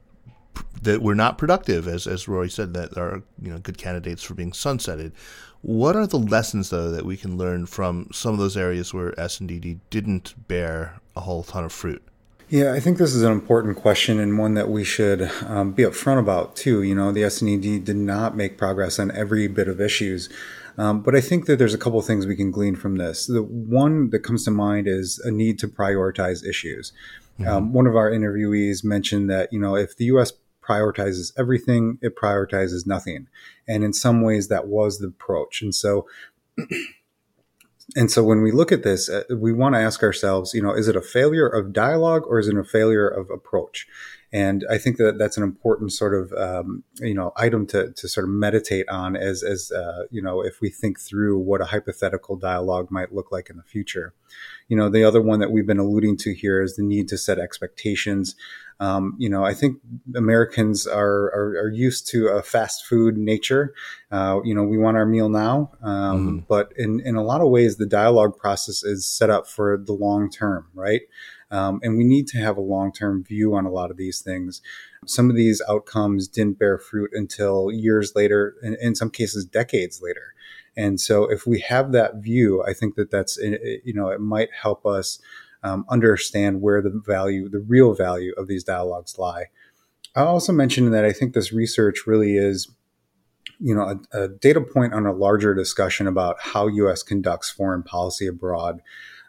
[0.83, 4.35] that were not productive, as as Rorry said, that are you know good candidates for
[4.35, 5.13] being sunsetted.
[5.63, 9.19] What are the lessons, though, that we can learn from some of those areas where
[9.19, 12.03] S&ED didn't bear a whole ton of fruit?
[12.49, 15.83] Yeah, I think this is an important question and one that we should um, be
[15.83, 16.83] upfront about too.
[16.83, 20.31] You know, the S&ED did not make progress on every bit of issues.
[20.79, 23.27] Um, but I think that there's a couple of things we can glean from this.
[23.27, 26.93] The one that comes to mind is a need to prioritize issues.
[27.39, 27.51] Mm-hmm.
[27.51, 30.33] Um, one of our interviewees mentioned that, you know, if the U.S
[30.69, 33.29] prioritizes everything, it prioritizes nothing.
[33.67, 35.63] And in some ways, that was the approach.
[35.63, 36.07] And so,
[37.97, 40.75] and so when we look at this, uh, we want to ask ourselves, you know,
[40.75, 43.87] is it a failure of dialogue or is it a failure of approach?
[44.31, 48.09] And I think that that's an important sort of um, you know item to, to
[48.09, 51.67] sort of meditate on as as uh, you know if we think through what a
[51.67, 54.13] hypothetical dialogue might look like in the future.
[54.69, 57.17] You know, the other one that we've been alluding to here is the need to
[57.17, 58.37] set expectations.
[58.81, 59.79] Um, you know, I think
[60.15, 63.75] Americans are, are, are used to a fast food nature.
[64.13, 66.39] Uh, you know, we want our meal now, um, mm-hmm.
[66.49, 69.93] but in in a lot of ways, the dialogue process is set up for the
[69.93, 71.03] long term, right?
[71.51, 74.21] Um, and we need to have a long term view on a lot of these
[74.21, 74.61] things.
[75.07, 80.01] Some of these outcomes didn't bear fruit until years later, and in some cases, decades
[80.03, 80.35] later.
[80.77, 84.51] And so, if we have that view, I think that that's, you know, it might
[84.53, 85.21] help us
[85.63, 89.47] um, understand where the value, the real value of these dialogues lie.
[90.15, 92.69] I'll also mention that I think this research really is,
[93.61, 97.03] you know, a, a data point on a larger discussion about how U.S.
[97.03, 98.81] conducts foreign policy abroad.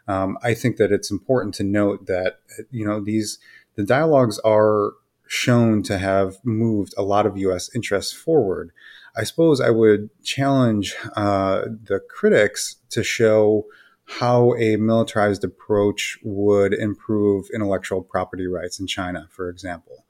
[0.08, 2.40] Um, I think that it's important to note that
[2.70, 3.38] you know these
[3.76, 4.92] the dialogues are
[5.28, 7.70] shown to have moved a lot of U.S.
[7.74, 8.72] interests forward.
[9.16, 13.66] I suppose I would challenge uh, the critics to show
[14.18, 20.04] how a militarized approach would improve intellectual property rights in China, for example.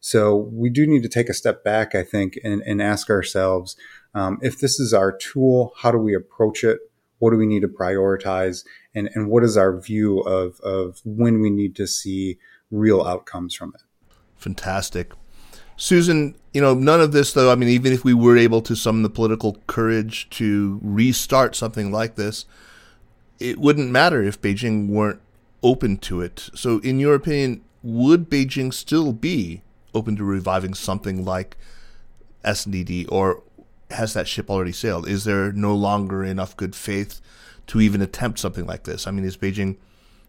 [0.00, 3.76] So we do need to take a step back, I think, and, and ask ourselves
[4.14, 6.80] um, if this is our tool, how do we approach it?
[7.18, 8.64] What do we need to prioritize?
[8.94, 12.38] And, and what is our view of, of when we need to see
[12.70, 13.82] real outcomes from it?
[14.36, 15.12] Fantastic.
[15.76, 18.74] Susan, you know, none of this, though, I mean, even if we were able to
[18.74, 22.46] summon the political courage to restart something like this,
[23.42, 25.20] it wouldn't matter if Beijing weren't
[25.62, 26.50] open to it.
[26.54, 29.62] So, in your opinion, would Beijing still be
[29.94, 31.56] open to reviving something like
[32.44, 33.42] S&ED, or
[33.90, 35.08] has that ship already sailed?
[35.08, 37.20] Is there no longer enough good faith
[37.68, 39.06] to even attempt something like this?
[39.06, 39.76] I mean, is Beijing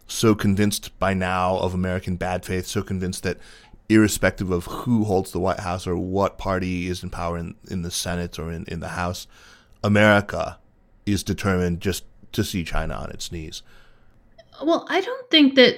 [0.06, 3.38] so convinced by now of American bad faith, so convinced that
[3.88, 7.82] irrespective of who holds the White House or what party is in power in, in
[7.82, 9.26] the Senate or in, in the House,
[9.82, 10.58] America
[11.06, 12.04] is determined just
[12.34, 13.62] to see China on its knees?
[14.62, 15.76] Well, I don't think that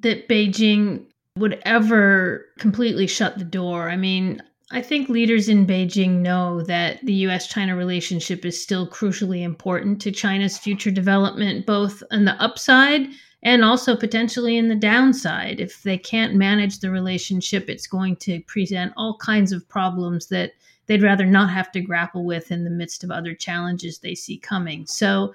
[0.00, 1.04] that Beijing
[1.36, 3.90] would ever completely shut the door.
[3.90, 8.88] I mean, I think leaders in Beijing know that the US China relationship is still
[8.88, 13.08] crucially important to China's future development, both on the upside
[13.42, 15.60] and also potentially in the downside.
[15.60, 20.52] If they can't manage the relationship, it's going to present all kinds of problems that
[20.86, 24.38] they'd rather not have to grapple with in the midst of other challenges they see
[24.38, 24.84] coming.
[24.86, 25.34] So,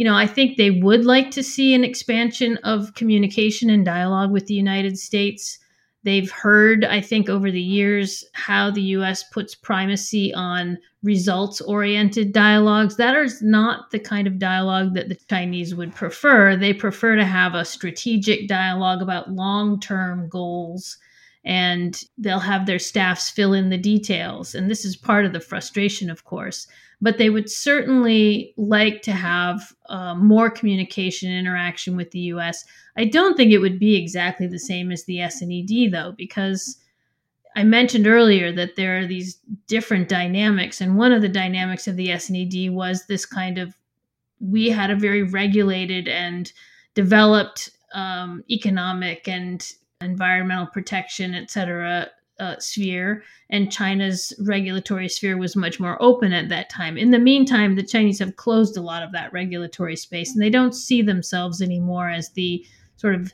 [0.00, 4.30] you know, I think they would like to see an expansion of communication and dialogue
[4.30, 5.58] with the United States.
[6.04, 12.32] They've heard, I think, over the years how the US puts primacy on results oriented
[12.32, 12.96] dialogues.
[12.96, 16.56] That is not the kind of dialogue that the Chinese would prefer.
[16.56, 20.96] They prefer to have a strategic dialogue about long term goals
[21.44, 24.54] and they'll have their staffs fill in the details.
[24.54, 26.66] And this is part of the frustration, of course.
[27.02, 32.64] But they would certainly like to have uh, more communication interaction with the US.
[32.96, 36.76] I don't think it would be exactly the same as the S&ED, though, because
[37.56, 40.80] I mentioned earlier that there are these different dynamics.
[40.80, 43.74] And one of the dynamics of the S&ED was this kind of
[44.40, 46.50] we had a very regulated and
[46.94, 52.08] developed um, economic and environmental protection, et cetera,
[52.40, 56.96] uh, sphere, and China's regulatory sphere was much more open at that time.
[56.96, 60.50] In the meantime, the Chinese have closed a lot of that regulatory space, and they
[60.50, 62.64] don't see themselves anymore as the
[62.96, 63.32] sort of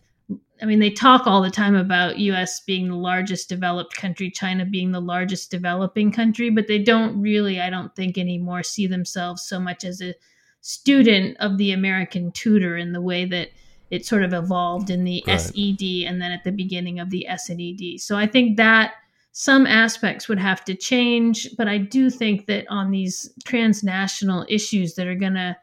[0.61, 4.65] I mean, they talk all the time about US being the largest developed country, China
[4.65, 9.43] being the largest developing country, but they don't really, I don't think, anymore see themselves
[9.43, 10.15] so much as a
[10.62, 13.51] student of the American tutor in the way that
[13.90, 15.40] it sort of evolved in the right.
[15.40, 18.00] SED and then at the beginning of the S&ED.
[18.00, 18.94] So I think that
[19.32, 24.94] some aspects would have to change, but I do think that on these transnational issues
[24.94, 25.56] that are going to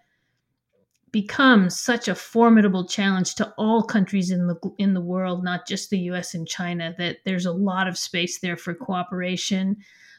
[1.12, 5.90] become such a formidable challenge to all countries in the in the world, not just
[5.90, 9.78] the US and China, that there's a lot of space there for cooperation.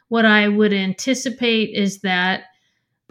[0.08, 2.44] What I would anticipate is that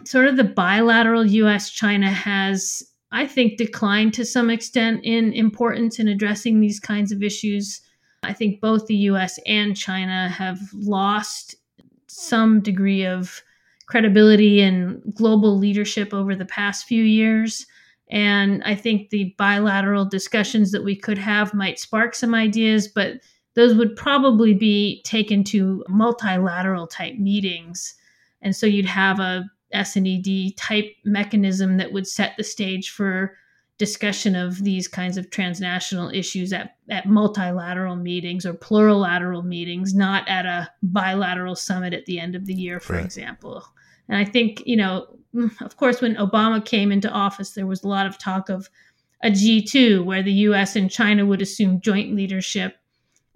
[0.04, 2.82] sort of the bilateral US China has
[3.14, 7.80] I think, declined to some extent in importance in addressing these kinds of issues.
[8.24, 11.54] I think both the US and China have lost
[12.08, 13.40] some degree of
[13.86, 17.66] credibility and global leadership over the past few years.
[18.10, 23.20] And I think the bilateral discussions that we could have might spark some ideas, but
[23.54, 27.94] those would probably be taken to multilateral type meetings.
[28.42, 33.36] And so you'd have a S&ED type mechanism that would set the stage for
[33.76, 40.26] discussion of these kinds of transnational issues at, at multilateral meetings or plurilateral meetings, not
[40.28, 43.04] at a bilateral summit at the end of the year, for right.
[43.04, 43.64] example.
[44.08, 45.06] And I think, you know,
[45.60, 48.68] of course, when Obama came into office, there was a lot of talk of
[49.22, 52.76] a G2 where the US and China would assume joint leadership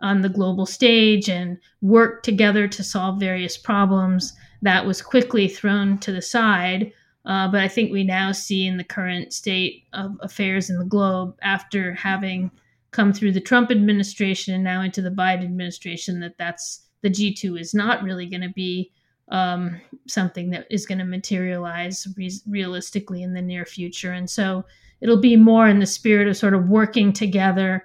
[0.00, 4.32] on the global stage and work together to solve various problems
[4.62, 6.92] that was quickly thrown to the side.
[7.24, 10.84] Uh, but I think we now see in the current state of affairs in the
[10.84, 12.50] globe, after having
[12.90, 17.60] come through the Trump administration and now into the Biden administration, that that's the G2
[17.60, 18.90] is not really going to be
[19.30, 24.12] um, something that is going to materialize re- realistically in the near future.
[24.12, 24.64] And so
[25.00, 27.84] it'll be more in the spirit of sort of working together.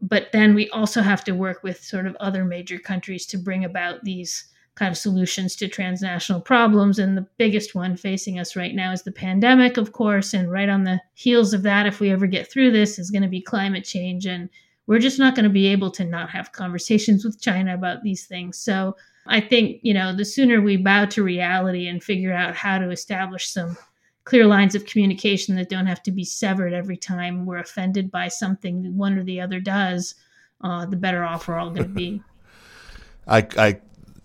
[0.00, 3.64] But then we also have to work with sort of other major countries to bring
[3.64, 6.98] about these kind of solutions to transnational problems.
[6.98, 10.32] And the biggest one facing us right now is the pandemic, of course.
[10.32, 13.22] And right on the heels of that, if we ever get through this, is going
[13.22, 14.26] to be climate change.
[14.26, 14.48] And
[14.86, 18.26] we're just not going to be able to not have conversations with China about these
[18.26, 18.58] things.
[18.58, 22.78] So I think, you know, the sooner we bow to reality and figure out how
[22.78, 23.76] to establish some
[24.24, 28.28] clear lines of communication that don't have to be severed every time we're offended by
[28.28, 30.14] something one or the other does,
[30.62, 32.22] uh, the better off we're all going to be.
[33.26, 33.80] I, I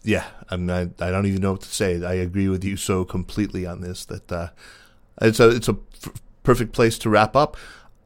[0.06, 2.04] yeah, I'm not, I don't even know what to say.
[2.04, 4.50] I agree with you so completely on this that uh,
[5.22, 7.58] it's a it's a f- perfect place to wrap up.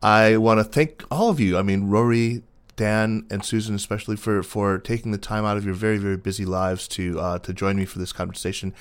[0.02, 1.58] I want to thank all of you.
[1.58, 2.44] I mean, Rorry,
[2.78, 6.46] Dan, and Susan, especially for for taking the time out of your very very busy
[6.46, 8.74] lives to uh, to join me for this conversation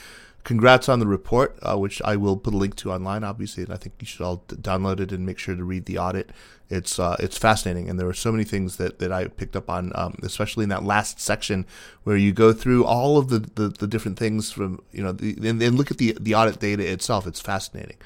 [0.49, 3.73] congrats on the report, uh, which I will put a link to online, obviously, and
[3.73, 6.31] I think you should all download it and make sure to read the audit.
[6.71, 9.69] It's uh, it's fascinating, and there were so many things that, that I picked up
[9.69, 11.67] on, um, especially in that last section
[12.05, 15.37] where you go through all of the, the, the different things from you know, the,
[15.47, 17.27] and, and look at the the audit data itself.
[17.27, 17.99] It's fascinating.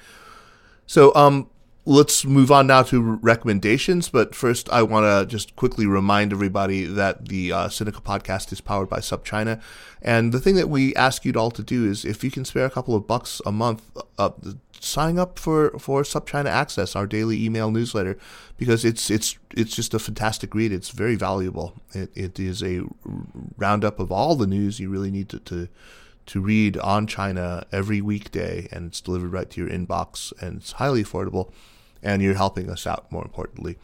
[0.85, 1.49] So, um,
[1.85, 4.09] let's move on now to recommendations.
[4.09, 8.61] But first, I want to just quickly remind everybody that the uh, Sinica podcast is
[8.61, 9.61] powered by SupChina.
[10.01, 12.67] And the thing that we ask you all to do is if you can spare
[12.67, 13.83] a couple of bucks a month,
[14.19, 14.31] uh,
[14.79, 18.17] sign up for, for SupChina Access, our daily email newsletter,
[18.57, 20.73] because it's it's it's just a fantastic read.
[20.73, 21.75] It's very valuable.
[21.93, 22.83] It, it is a
[23.57, 25.69] roundup of all the news you really need to, to
[26.25, 30.73] to read on China every weekday, and it's delivered right to your inbox, and it's
[30.73, 31.51] highly affordable
[32.03, 33.79] and you're helping us out more importantly.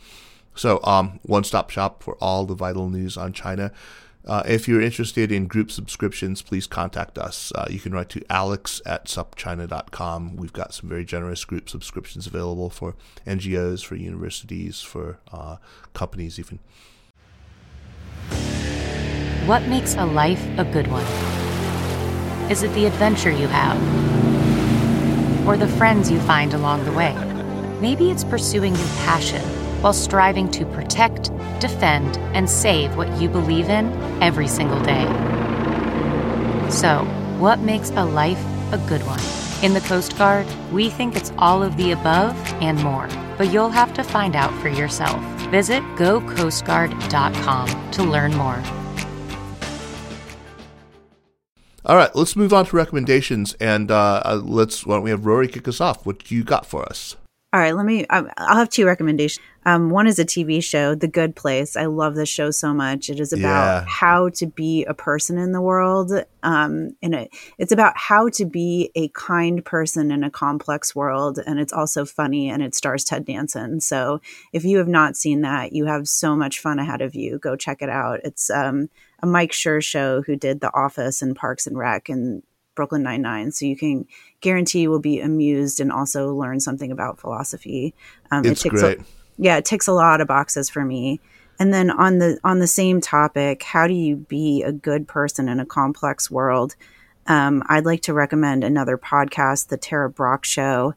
[0.55, 3.73] So, um, one stop shop for all the vital news on China.
[4.27, 7.51] Uh, if you're interested in group subscriptions, please contact us.
[7.55, 10.36] Uh, you can write to alex at supchina.com.
[10.36, 12.95] We've got some very generous group subscriptions available for
[13.27, 15.57] NGOs, for universities, for uh,
[15.95, 16.59] companies, even.
[19.47, 21.07] What makes a life a good one?
[22.51, 23.78] Is it the adventure you have?
[25.47, 27.15] Or the friends you find along the way?
[27.80, 29.42] Maybe it's pursuing your passion
[29.82, 31.30] while striving to protect,
[31.60, 33.86] defend, and save what you believe in
[34.20, 35.05] every single day.
[36.70, 37.05] So,
[37.38, 39.20] what makes a life a good one?
[39.64, 43.70] In the Coast Guard, we think it's all of the above and more, but you'll
[43.70, 45.20] have to find out for yourself.
[45.50, 48.60] Visit gocoastguard.com to learn more.
[51.84, 55.20] All right, let's move on to recommendations, and uh, uh, let's why don't we have
[55.20, 56.05] Rorry kick us off?
[56.05, 57.16] What you got for us?
[57.50, 58.04] All right, let me.
[58.08, 59.42] Um, I'll have two recommendations.
[59.64, 61.76] Um, one is a TV show, The Good Place.
[61.76, 63.08] I love this show so much.
[63.08, 63.84] It is about Yeah.
[63.88, 66.12] how to be a person in the world,
[66.42, 71.38] um, and it, it's about how to be a kind person in a complex world.
[71.46, 73.80] And it's also funny, and it stars Ted Danson.
[73.80, 74.20] So
[74.52, 77.38] if you have not seen that, you have so much fun ahead of you.
[77.38, 78.20] Go check it out.
[78.24, 78.90] It's um,
[79.22, 82.42] a Mike Schur show who did The Office and Parks and Rec and
[82.78, 83.50] Brooklyn Nine Nine.
[83.50, 84.06] So you can
[84.40, 87.92] guarantee you will be amused and also learn something about philosophy.
[88.30, 89.00] Um, It's ticks great.
[89.00, 89.05] A,
[89.36, 91.20] yeah, it ticks a lot of boxes for me.
[91.59, 95.48] And then on the on the same topic, how do you be a good person
[95.48, 96.76] in a complex world?
[97.26, 100.94] Um, I'd like to recommend another podcast, the Tara Brach Show.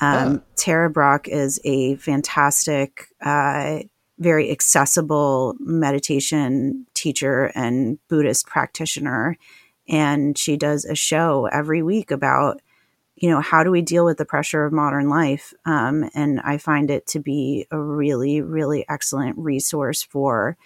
[0.00, 3.80] Um, Tara Brach is a fantastic, uh,
[4.18, 9.36] very accessible meditation teacher and Buddhist practitioner.
[9.88, 12.60] And she does a show every week about,
[13.16, 15.54] you know, how do we deal with the pressure of modern life?
[15.64, 20.56] Um, and I find it to be a really, really excellent resource for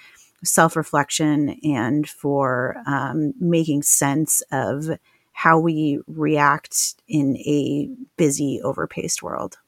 [0.44, 4.98] self reflection and for um, making sense of
[5.32, 9.58] how we react in a busy, overpaced world.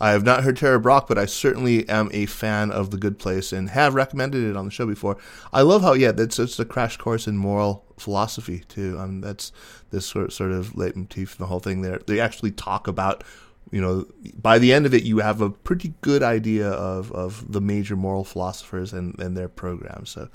[0.00, 3.18] I have not heard Tara Brach, but I certainly am a fan of The Good
[3.18, 5.16] Place and have recommended it on the show before.
[5.52, 8.98] I love how yeah, that's it's a crash course in moral philosophy too.
[8.98, 9.52] Um, that's
[9.90, 11.82] this sort sort of leitmotif the whole thing.
[11.82, 13.24] There, they actually talk about.
[13.70, 14.06] You know,
[14.40, 17.96] by the end of it, you have a pretty good idea of, of the major
[17.96, 20.08] moral philosophers and, and their programs.
[20.08, 20.30] So,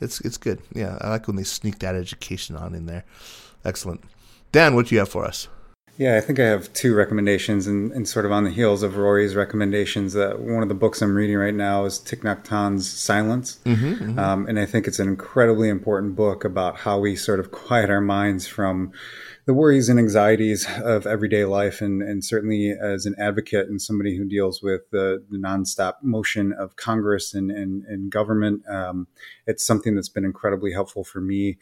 [0.00, 0.62] it's it's good.
[0.72, 3.04] Yeah, I like when they sneak that education on in there.
[3.64, 4.04] Excellent,
[4.52, 4.76] Dan.
[4.76, 5.48] What do you have for us?
[5.98, 8.98] Yeah, I think I have two recommendations, and, and sort of on the heels of
[8.98, 10.14] Rorry's recommendations.
[10.14, 13.58] Uh, one of the books I'm reading right now is Thich Nhat Hanh's Silence,
[14.18, 17.88] Um, and I think it's an incredibly important book about how we sort of quiet
[17.88, 18.92] our minds from
[19.46, 24.18] the worries and anxieties of everyday life, and, and certainly as an advocate and somebody
[24.18, 29.06] who deals with the, the nonstop motion of Congress and, and, and government, um,
[29.46, 31.56] it's something that's been incredibly helpful for me.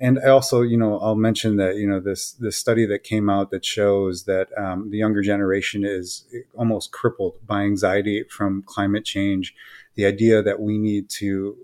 [0.00, 3.28] And I also, you know, I'll mention that you know this this study that came
[3.28, 6.24] out that shows that um, the younger generation is
[6.56, 9.54] almost crippled by anxiety from climate change.
[9.96, 11.56] The idea that we need to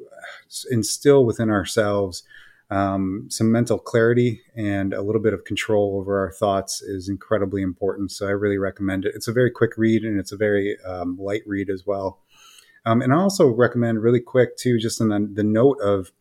[0.71, 2.25] instill within ourselves
[2.71, 7.63] um, some mental clarity and a little bit of control over our thoughts is incredibly
[7.63, 8.11] important.
[8.11, 9.15] So I really recommend it.
[9.15, 12.21] It's a very quick read and it's a very um, light read as well.
[12.87, 16.13] Um, and I also recommend really quick too, just in the, the note of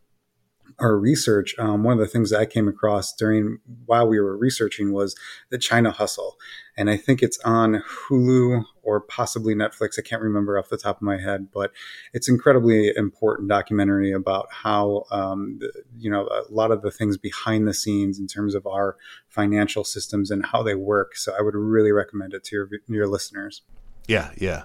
[0.80, 4.38] our research, um, one of the things that I came across during while we were
[4.38, 5.16] researching was
[5.50, 6.38] the China Hustle,
[6.78, 9.98] and I think it's on Hulu or possibly Netflix.
[9.98, 11.72] I can't remember off the top of my head, but
[12.14, 17.18] it's incredibly important documentary about how um, the, you know a lot of the things
[17.18, 18.98] behind the scenes in terms of our
[19.28, 21.16] financial systems and how they work.
[21.16, 23.62] So I would really recommend it to your your listeners.
[24.08, 24.64] Yeah, yeah.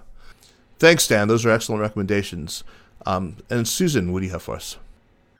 [0.78, 1.28] Thanks, Dan.
[1.28, 2.64] Those are excellent recommendations.
[3.06, 4.76] Um, and Susan, what do you have for us?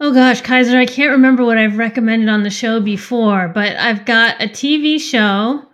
[0.01, 4.05] Oh gosh, Kaiser, I can't remember what I've recommended on the show before, but I've
[4.05, 5.65] got a TV show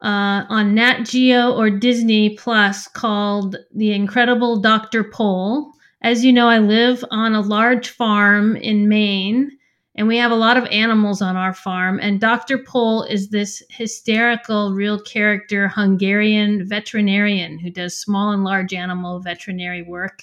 [0.00, 5.02] uh, on Nat Geo or Disney Plus called The Incredible Dr.
[5.02, 5.72] Pol.
[6.00, 9.50] As you know, I live on a large farm in Maine,
[9.96, 11.98] and we have a lot of animals on our farm.
[12.00, 12.58] And Dr.
[12.58, 19.82] Pol is this hysterical, real character Hungarian veterinarian who does small and large animal veterinary
[19.82, 20.22] work.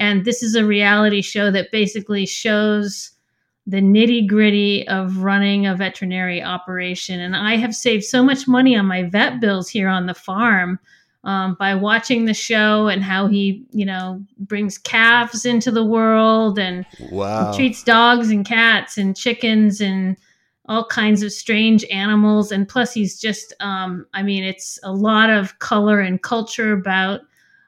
[0.00, 3.10] And this is a reality show that basically shows
[3.66, 7.20] the nitty gritty of running a veterinary operation.
[7.20, 10.78] And I have saved so much money on my vet bills here on the farm
[11.24, 16.58] um, by watching the show and how he, you know, brings calves into the world
[16.58, 17.52] and Wow.
[17.52, 20.16] treats dogs and cats and chickens and
[20.64, 22.50] all kinds of strange animals.
[22.50, 27.20] And plus, he's just, um, I mean, it's a lot of color and culture about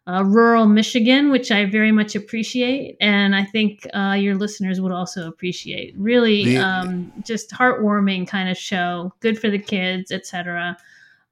[0.09, 4.91] uh, rural Michigan, which I very much appreciate, and I think uh, your listeners would
[4.93, 5.95] also appreciate.
[5.97, 10.77] Really, The- um, just heartwarming kind of show, good for the kids, etc.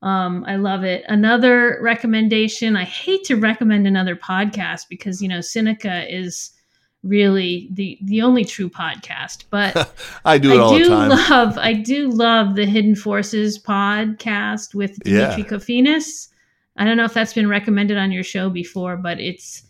[0.03, 1.05] Um, I love it.
[1.09, 2.77] Another recommendation.
[2.77, 6.53] I hate to recommend another podcast because you know Sinica is
[7.03, 9.93] really the the only true podcast, but
[10.25, 11.09] I do it all I the do time.
[11.11, 15.49] love I do love the Hidden Forces podcast with Demetri Yeah.
[15.49, 16.29] Kofinas.
[16.81, 19.63] I don't know if that's been recommended on your show before, but it's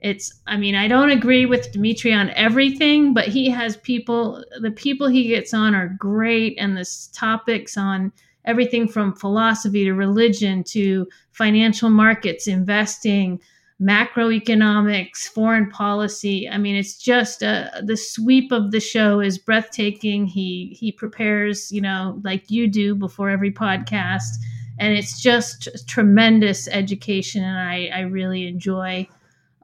[0.00, 4.70] it's i mean i don't agree with demetri on everything but he has people the
[4.70, 8.12] people he gets on are great and the topics on
[8.44, 13.40] everything from philosophy to religion to financial markets investing
[13.80, 16.48] macroeconomics foreign policy.
[16.48, 20.26] I mean it's just uh, the sweep of the show is breathtaking.
[20.26, 24.38] He he prepares you know like you do before every podcast
[24.78, 29.06] and it's just tremendous education and i i really enjoy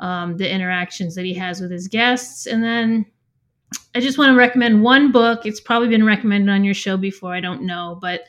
[0.03, 2.47] um, the interactions that he has with his guests.
[2.47, 3.07] And then
[3.95, 5.47] I just want to recommend one book.
[5.47, 7.33] It's probably been recommended on your show before.
[7.33, 8.25] I don't know, but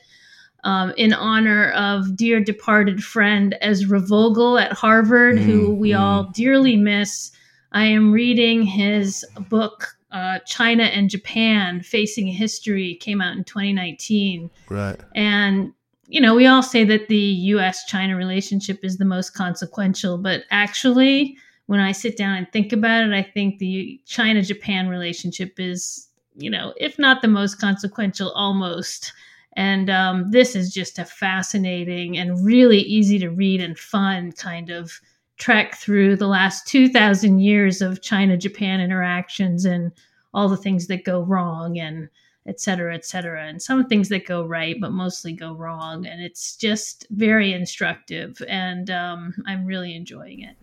[0.62, 6.00] um, in honor of dear departed friend Ezra Vogel at Harvard, mm, who we mm.
[6.00, 7.32] all dearly miss.
[7.72, 14.48] I am reading his book, uh, China and Japan Facing History, came out in 2019.
[14.70, 14.98] Right.
[15.16, 15.72] And
[16.08, 20.44] you know, we all say that the US China relationship is the most consequential, but
[20.50, 21.36] actually,
[21.66, 26.08] when I sit down and think about it, I think the China Japan relationship is,
[26.36, 29.12] you know, if not the most consequential, almost.
[29.56, 34.70] And um, this is just a fascinating and really easy to read and fun kind
[34.70, 35.00] of
[35.36, 39.90] trek through the last 2,000 years of China Japan interactions and
[40.34, 42.08] all the things that go wrong and
[42.46, 43.46] et cetera, et cetera.
[43.46, 46.06] And some things that go right, but mostly go wrong.
[46.06, 48.40] And it's just very instructive.
[48.48, 50.56] And um, I'm really enjoying it.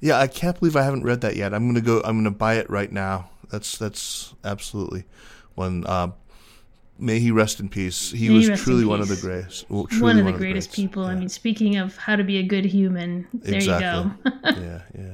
[0.00, 1.52] Yeah, I can't believe I haven't read that yet.
[1.52, 2.00] I'm gonna go.
[2.04, 3.30] I'm gonna buy it right now.
[3.50, 5.04] That's that's absolutely
[5.56, 5.84] one.
[5.86, 6.12] Uh,
[6.98, 8.12] may he rest in peace.
[8.12, 9.68] He may was truly one of the greatest.
[9.68, 11.04] Well, one of the one greatest of the people.
[11.04, 11.10] Yeah.
[11.10, 14.12] I mean, speaking of how to be a good human, there exactly.
[14.24, 14.40] you go.
[14.60, 15.10] yeah, yeah.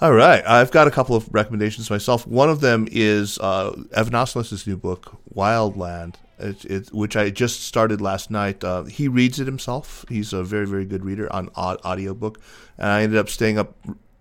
[0.00, 2.26] All right, I've got a couple of recommendations myself.
[2.26, 7.64] One of them is uh, Evan Osnos' new book, Wildland, it, it, which I just
[7.64, 8.64] started last night.
[8.64, 10.04] Uh, he reads it himself.
[10.08, 12.40] He's a very, very good reader on audio book,
[12.78, 13.76] and I ended up staying up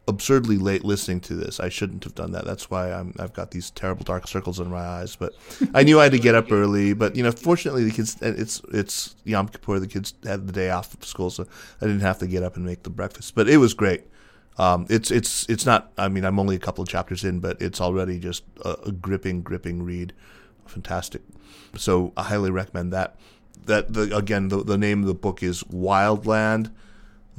[0.08, 1.60] absurdly late listening to this.
[1.60, 2.46] I shouldn't have done that.
[2.46, 5.16] That's why I'm, I've got these terrible dark circles in my eyes.
[5.16, 5.34] But
[5.74, 6.94] I knew I had to get up early.
[6.94, 9.80] But you know, fortunately, the kids it's it's Yom Kippur.
[9.80, 11.48] The kids had the day off of school, so
[11.82, 13.34] I didn't have to get up and make the breakfast.
[13.34, 14.04] But it was great.
[14.62, 15.92] Um, it's it's it's not.
[15.98, 18.92] I mean, I'm only a couple of chapters in, but it's already just a, a
[18.92, 20.14] gripping, gripping read.
[20.68, 21.24] Fantastic.
[21.76, 23.16] So I highly recommend that.
[23.66, 26.70] That the, again, the, the name of the book is Wildland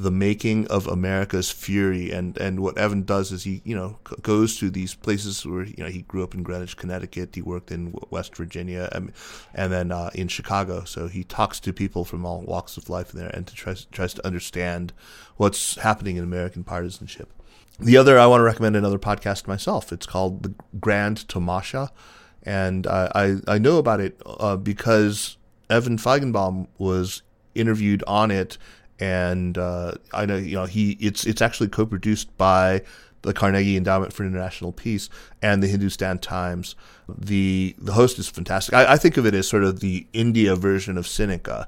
[0.03, 2.11] the making of America's fury.
[2.11, 5.75] And, and what Evan does is he, you know, goes to these places where, you
[5.79, 7.35] know, he grew up in Greenwich, Connecticut.
[7.35, 9.13] He worked in West Virginia and,
[9.55, 10.85] and then uh, in Chicago.
[10.85, 14.15] So he talks to people from all walks of life there and to tries, tries
[14.15, 14.93] to understand
[15.37, 17.33] what's happening in American partisanship.
[17.79, 19.93] The other, I want to recommend another podcast myself.
[19.93, 21.91] It's called The Grand Tamasha
[22.43, 25.37] and I, I know about it uh, because
[25.71, 27.23] Evan Feigenbaum was
[27.55, 28.59] interviewed on it,
[28.99, 32.83] and uh, I know you know he it's it's actually co-produced by
[33.23, 35.09] the Carnegie Endowment for International Peace
[35.41, 36.75] and the Hindustan Times.
[37.09, 38.75] The the host is fantastic.
[38.75, 41.67] I, I think of it as sort of the India version of Sinica.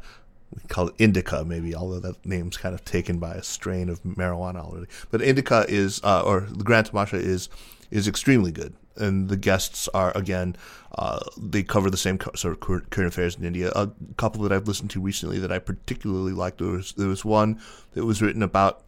[0.55, 4.01] We call it Indica, maybe, although that name's kind of taken by a strain of
[4.05, 4.87] marijuana already.
[5.11, 7.49] But Indica is, uh, or the Grand Tamasha is,
[7.91, 10.57] is extremely good and the guests are again
[10.97, 13.73] uh, they cover the same sort of current affairs in India.
[13.75, 17.25] A couple that I've listened to recently that I particularly liked there was there was
[17.25, 17.61] one
[17.93, 18.85] that was written about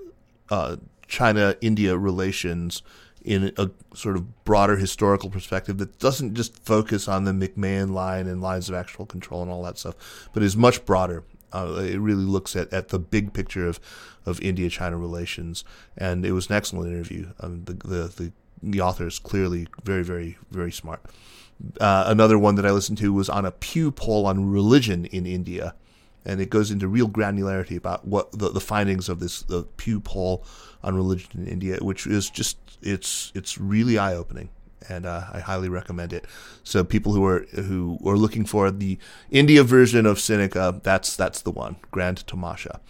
[0.50, 0.76] uh,
[1.08, 2.82] China India relations
[3.24, 8.28] in a sort of broader historical perspective that doesn't just focus on the McMahon line
[8.28, 11.24] and lines of actual control and all that stuff, but is much broader.
[11.52, 13.80] Uh, it really looks at, at the big picture of,
[14.24, 15.64] of India China relations,
[15.96, 17.32] and it was an excellent interview.
[17.40, 18.32] Um, the, the the
[18.72, 21.00] the author is clearly very, very, very smart.
[21.80, 25.24] Uh, another one that I listened to was on a Pew poll on religion in
[25.24, 25.74] India,
[26.24, 30.00] and it goes into real granularity about what the, the findings of this the Pew
[30.00, 30.44] poll
[30.82, 34.50] on religion in India, which is just it's it's really eye opening,
[34.88, 36.26] and uh, I highly recommend it.
[36.62, 38.98] So people who are who are looking for the
[39.30, 42.80] India version of Sinica, that's that's the one, Grand Tamasha.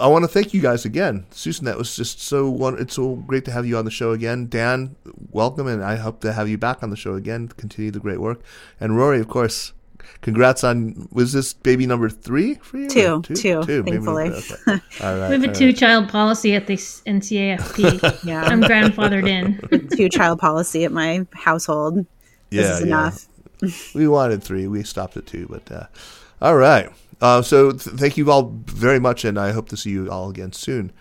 [0.00, 1.64] I want to thank you guys again, Susan.
[1.64, 2.78] That was just so one.
[2.80, 4.48] it's so great to have you on the show again.
[4.48, 4.96] Dan,
[5.30, 7.48] welcome, and I hope to have you back on the show again.
[7.48, 8.40] Continue the great work,
[8.80, 9.72] and Rorry, of course.
[10.20, 12.88] Congrats on was this baby number three for you?
[12.88, 14.28] Two, two, two, two thankfully.
[14.28, 14.54] Okay.
[14.68, 14.74] All
[15.18, 18.24] right, we have a two-child policy at the NCAFP.
[18.24, 19.88] yeah, I'm grandfathered in.
[19.96, 22.06] Two-child policy at my household.
[22.50, 22.86] Yeah, this is yeah.
[22.86, 23.94] enough.
[23.94, 24.68] we wanted three.
[24.68, 25.86] We stopped at two, but uh,
[26.40, 26.88] all right.
[27.22, 30.28] Uh, so th- thank you all very much, and I hope to see you all
[30.28, 30.92] again soon.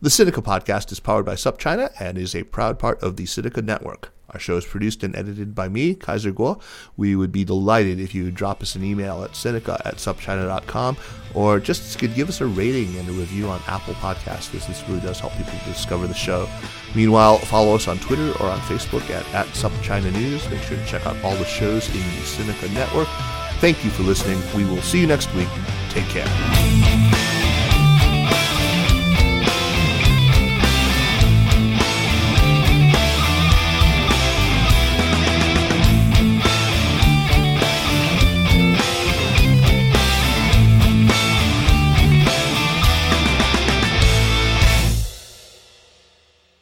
[0.00, 3.64] The Sinica podcast is powered by SupChina and is a proud part of the Sinica
[3.64, 4.12] Network.
[4.30, 6.60] Our show is produced and edited by me, Kaiser Kuo.
[6.96, 10.96] We would be delighted if you would drop us an email at Sinica at supchina.com
[11.34, 14.52] or just could give us a rating and a review on Apple Podcasts.
[14.52, 16.48] This, this really does help people discover the show.
[16.94, 20.48] Meanwhile, follow us on Twitter or on Facebook at, at SupChina News.
[20.50, 23.08] Make sure to check out all the shows in the Sinica Network.
[23.60, 24.40] Thank you for listening.
[24.54, 25.48] We will see you next week.
[25.90, 27.37] Take care.